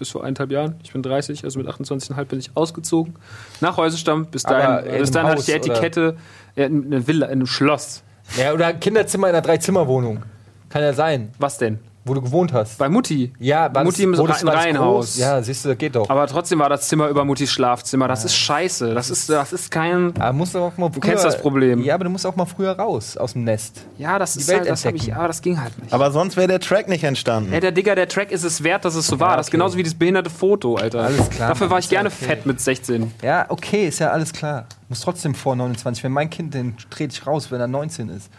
[0.01, 0.77] Bis vor eineinhalb Jahren.
[0.83, 3.17] Ich bin 30, also mit 28,5 bin ich ausgezogen.
[3.61, 4.25] Nach Häusestamm.
[4.29, 5.53] Bis dahin, in bis dahin hatte ich die?
[5.53, 6.17] Etikette.
[6.57, 8.03] Ja, in einer Villa, in einem Schloss.
[8.39, 10.23] Ja, oder Kinderzimmer in einer Dreizimmerwohnung.
[10.71, 11.33] Kann ja sein.
[11.39, 11.81] Was denn?
[12.03, 12.79] Wo du gewohnt hast.
[12.79, 13.31] Bei Mutti.
[13.39, 15.19] ja, war Mutti im das Reihenhaus.
[15.19, 16.09] Ja, siehst du, das geht doch.
[16.09, 18.09] Aber trotzdem war das Zimmer über Muttis Schlafzimmer.
[18.09, 18.95] Das ist scheiße.
[18.95, 20.15] Das ist, das ist kein.
[20.19, 21.83] Aber musst du auch mal Du kennst das Problem.
[21.83, 23.83] Ja, aber du musst auch mal früher raus aus dem Nest.
[23.99, 25.93] Ja, das Die ist Welt halt, das ich, aber das ging halt nicht.
[25.93, 27.53] Aber sonst wäre der Track nicht entstanden.
[27.53, 29.37] Ey, der Digga, der Track ist es wert, dass es so war.
[29.37, 29.59] Das ist okay.
[29.59, 31.03] genauso wie das behinderte Foto, Alter.
[31.03, 32.25] Alles klar, Dafür war ich ja gerne okay.
[32.25, 33.13] fett mit 16.
[33.23, 34.65] Ja, okay, ist ja alles klar.
[34.89, 36.03] Muss trotzdem vor 29.
[36.03, 38.31] Wenn mein Kind, den trete ich raus, wenn er 19 ist.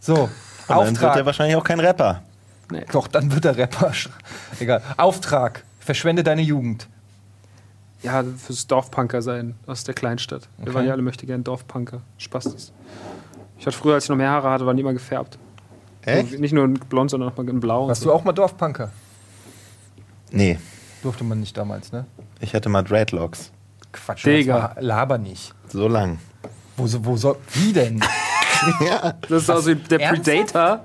[0.00, 0.30] So, Und
[0.68, 1.26] dann wird er Auftrag.
[1.26, 2.22] wahrscheinlich auch kein Rapper.
[2.92, 3.92] Doch, dann wird er Rapper.
[4.60, 4.82] Egal.
[4.96, 5.64] Auftrag.
[5.80, 6.88] Verschwende deine Jugend.
[8.02, 10.48] Ja, fürs Dorfpunker sein aus der Kleinstadt.
[10.58, 10.74] Wir Okay.
[10.74, 12.02] waren ja alle möchte gerne Dorfpunker.
[12.18, 12.72] Spastis.
[13.58, 15.38] Ich hatte früher, als ich noch mehr Haare hatte, waren die immer gefärbt.
[16.02, 16.32] Echt?
[16.32, 17.88] Also nicht nur in blond, sondern auch mal in blau.
[17.88, 18.10] Warst so.
[18.10, 18.90] du auch mal Dorfpunker?
[20.30, 20.58] Nee,
[21.02, 22.06] Durfte man nicht damals, ne?
[22.40, 23.52] ich hatte mal Dreadlocks.
[23.92, 24.24] Quatsch.
[24.24, 24.72] Digga.
[24.74, 25.54] das Laber nicht.
[25.68, 26.18] So lang.
[26.76, 27.36] Wo, so- wo soll.
[27.52, 28.00] Wie denn?
[28.80, 29.14] ja.
[29.28, 30.24] Das ist also der Ernsthaft?
[30.52, 30.80] Predator.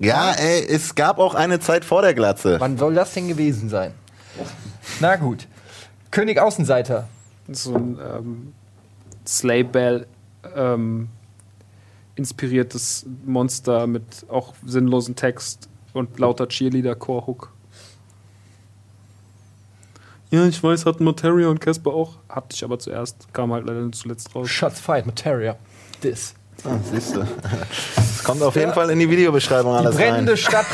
[0.00, 2.58] Ja, ey, es gab auch eine Zeit vor der Glatze.
[2.58, 3.92] Wann soll das denn gewesen sein?
[4.98, 5.46] Na gut.
[6.10, 7.08] König Außenseiter.
[7.48, 8.52] So ein ähm,
[9.26, 10.06] Sleigh Bell
[10.56, 11.08] ähm,
[12.16, 17.52] inspiriertes Monster mit auch sinnlosen Text und lauter Cheerleader-Chor-Hook.
[20.30, 22.16] Ja, ich weiß, hatten Materia und Casper auch.
[22.28, 24.48] Hatte ich aber zuerst, kam halt leider zuletzt raus.
[24.48, 25.06] Shots fired.
[25.06, 25.56] Materia.
[26.00, 26.34] This.
[26.64, 27.20] Ah, siehst du.
[27.96, 30.38] Das kommt auf jeden Fall in die Videobeschreibung Die alles brennende rein.
[30.38, 30.66] Stadt.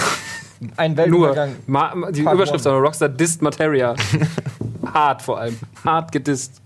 [0.76, 1.56] Ein Nur, Weltuntergang.
[1.66, 2.74] Ma die Part Überschrift one.
[2.76, 3.94] aber Rockstar disst Materia.
[4.94, 5.58] Hart vor allem.
[5.84, 6.60] Hart gedisst.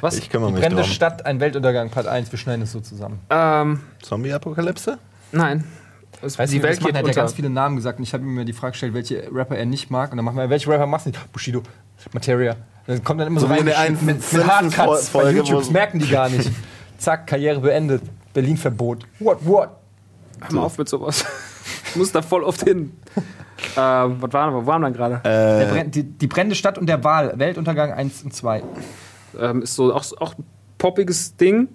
[0.00, 0.16] Was?
[0.16, 0.92] Ich kümmere Die mich brennende drum.
[0.92, 2.32] Stadt, ein Weltuntergang, Part 1.
[2.32, 3.20] Wir schneiden es so zusammen.
[3.30, 4.98] Ähm, Zombie-Apokalypse?
[5.32, 5.64] nein.
[6.22, 8.22] Es, Weißt die du, Welt geht hat ja ganz viele Namen gesagt und ich habe
[8.24, 10.10] ihm mir die Frage gestellt, welche Rapper er nicht mag.
[10.10, 11.32] Und dann machen wir, welche Rapper machst du nicht?
[11.32, 11.62] Bushido,
[12.12, 12.56] Materia.
[12.86, 15.60] Dann kommt dann immer so, So rein mit, mit, Hardcuts bei YouTube.
[15.60, 16.50] Das merken die gar nicht.
[16.98, 18.02] Zack, Karriere beendet.
[18.32, 19.06] Berlin-Verbot.
[19.18, 19.70] What, what?
[20.40, 21.24] Hör mal auf mit sowas.
[21.90, 22.92] ich muss da voll oft hin.
[23.16, 24.62] äh, was waren wir?
[24.62, 25.20] Wo waren wir gerade?
[25.24, 27.32] Der Äh, Brenn, die, die brennende Stadt und der Wahl.
[27.36, 28.62] Weltuntergang 1 und 2.
[29.38, 30.44] Ähm, ist so auch, auch ein
[30.78, 31.68] poppiges Ding.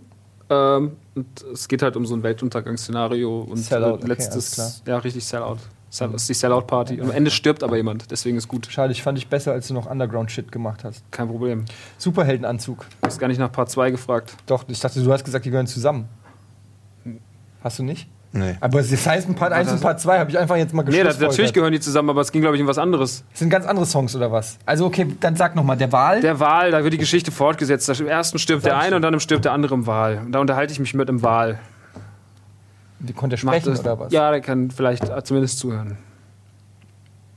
[0.49, 4.97] Ähm, und es geht halt um so ein Weltuntergangsszenario und Sellout, okay, letztes, alles ja,
[4.97, 5.57] richtig Sellout.
[5.89, 6.99] Sell, das ist die Sellout-Party.
[7.01, 8.67] Am Ende stirbt aber jemand, deswegen ist gut.
[8.69, 11.09] Schade, ich fand dich besser, als du noch Underground-Shit gemacht hast.
[11.09, 11.63] Kein Problem.
[11.97, 12.79] Superheldenanzug.
[12.79, 14.35] Du hast gar nicht nach Part 2 gefragt.
[14.45, 16.09] Doch, ich dachte, du hast gesagt, die gehören zusammen.
[17.65, 18.07] Hast du nicht?
[18.31, 18.55] nee.
[18.59, 21.19] Aber das heißt, Part 1 und Part 2 habe ich einfach jetzt mal Nee, das,
[21.19, 23.23] natürlich gehören die zusammen, aber es ging, glaube ich, um was anderes.
[23.31, 24.59] Das sind ganz andere Songs oder was?
[24.67, 26.21] Also, okay, dann sag nochmal, der Wahl.
[26.21, 27.89] Der Wahl, da wird die Geschichte fortgesetzt.
[27.99, 30.19] Im ersten stirbt der Sag eine und dann stirbt der andere im Wahl.
[30.23, 31.57] Und da unterhalte ich mich mit im Wahl.
[32.99, 34.13] Wie konnte er sprechen das- oder was?
[34.13, 35.97] Ja, der kann vielleicht zumindest zuhören.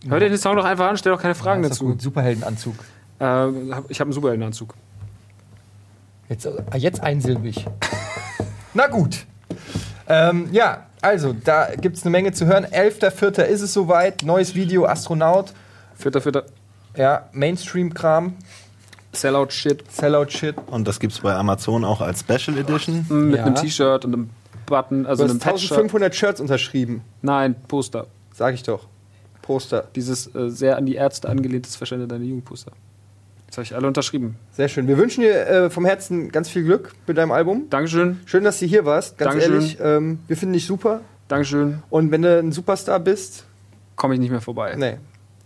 [0.06, 1.86] Hör dir den Song doch einfach an, stell doch keine Fragen doch dazu.
[1.86, 2.02] gut.
[2.02, 2.74] Superheldenanzug.
[3.18, 4.74] Äh, hab- ich habe einen Superheldenanzug.
[6.28, 7.66] Jetzt, ah, jetzt einsilbig.
[8.74, 9.24] Na gut.
[10.08, 12.64] Ähm, ja, also, da gibt es eine Menge zu hören.
[12.64, 13.42] 11.04.
[13.42, 14.22] ist es soweit.
[14.24, 15.52] Neues Video, Astronaut.
[15.96, 16.44] Vierter, vierter.
[16.96, 18.34] Ja, Mainstream-Kram,
[19.12, 19.84] Sellout-Shit.
[19.90, 20.56] Sellout-Shit.
[20.66, 23.06] Und das gibt's bei Amazon auch als Special Edition.
[23.08, 23.44] Mit Ja.
[23.44, 24.30] einem T-Shirt und einem
[24.66, 25.62] Button, also Du einem hast Patch.
[25.70, 27.02] 1500 Shirts unterschrieben.
[27.22, 28.06] Nein, Poster.
[28.34, 28.86] Sag ich doch.
[29.42, 29.84] Poster.
[29.94, 32.72] Dieses äh, sehr an die Ärzte angelehntes Verschwende deine Jugendposter.
[33.48, 34.36] Das habe ich alle unterschrieben.
[34.52, 34.86] Sehr schön.
[34.88, 37.66] Wir wünschen dir äh, vom Herzen ganz viel Glück mit deinem Album.
[37.70, 39.16] Dankeschön, Schön, dass du hier warst.
[39.18, 39.54] Ganz Dankeschön.
[39.54, 41.00] ehrlich, ähm, wir finden dich super.
[41.28, 41.82] Dankeschön.
[41.90, 43.44] Und wenn du ein Superstar bist,
[43.96, 44.74] Komme ich nicht mehr vorbei.
[44.76, 44.96] nee.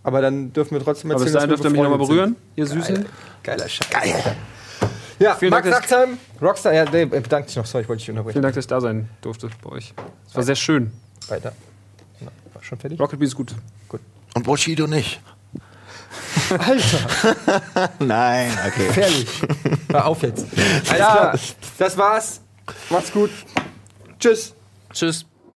[0.05, 2.67] Aber dann dürfen wir trotzdem Aber bis erzählen, dahin dürft ihr mich nochmal berühren, ihr
[2.67, 2.97] Süßen.
[2.97, 3.07] sind.
[3.45, 3.89] Geiler Scheiß.
[3.89, 4.15] Geil.
[5.21, 8.01] Ja, Vielen Max Dank, dass- Nachtsheim, Rockstar, ja, nee, bedanke dich noch, sorry, ich wollte
[8.01, 8.33] dich unterbrechen.
[8.33, 9.95] Vielen Dank, dass ich da sein durfte bei euch.
[10.29, 10.91] Es war sehr schön.
[11.29, 11.53] Weiter.
[12.21, 12.99] Na, war schon fertig?
[12.99, 13.55] Rocket Beat ist gut.
[14.35, 15.21] Und Bushido nicht.
[16.51, 18.87] Alter, Nein, okay.
[18.89, 19.29] gefährlich.
[19.91, 20.47] Hör auf jetzt.
[20.57, 21.39] Alles klar,
[21.79, 22.41] das war's.
[22.91, 23.31] Macht's gut.
[24.19, 24.55] Tschüss.
[24.93, 25.27] Tschüss.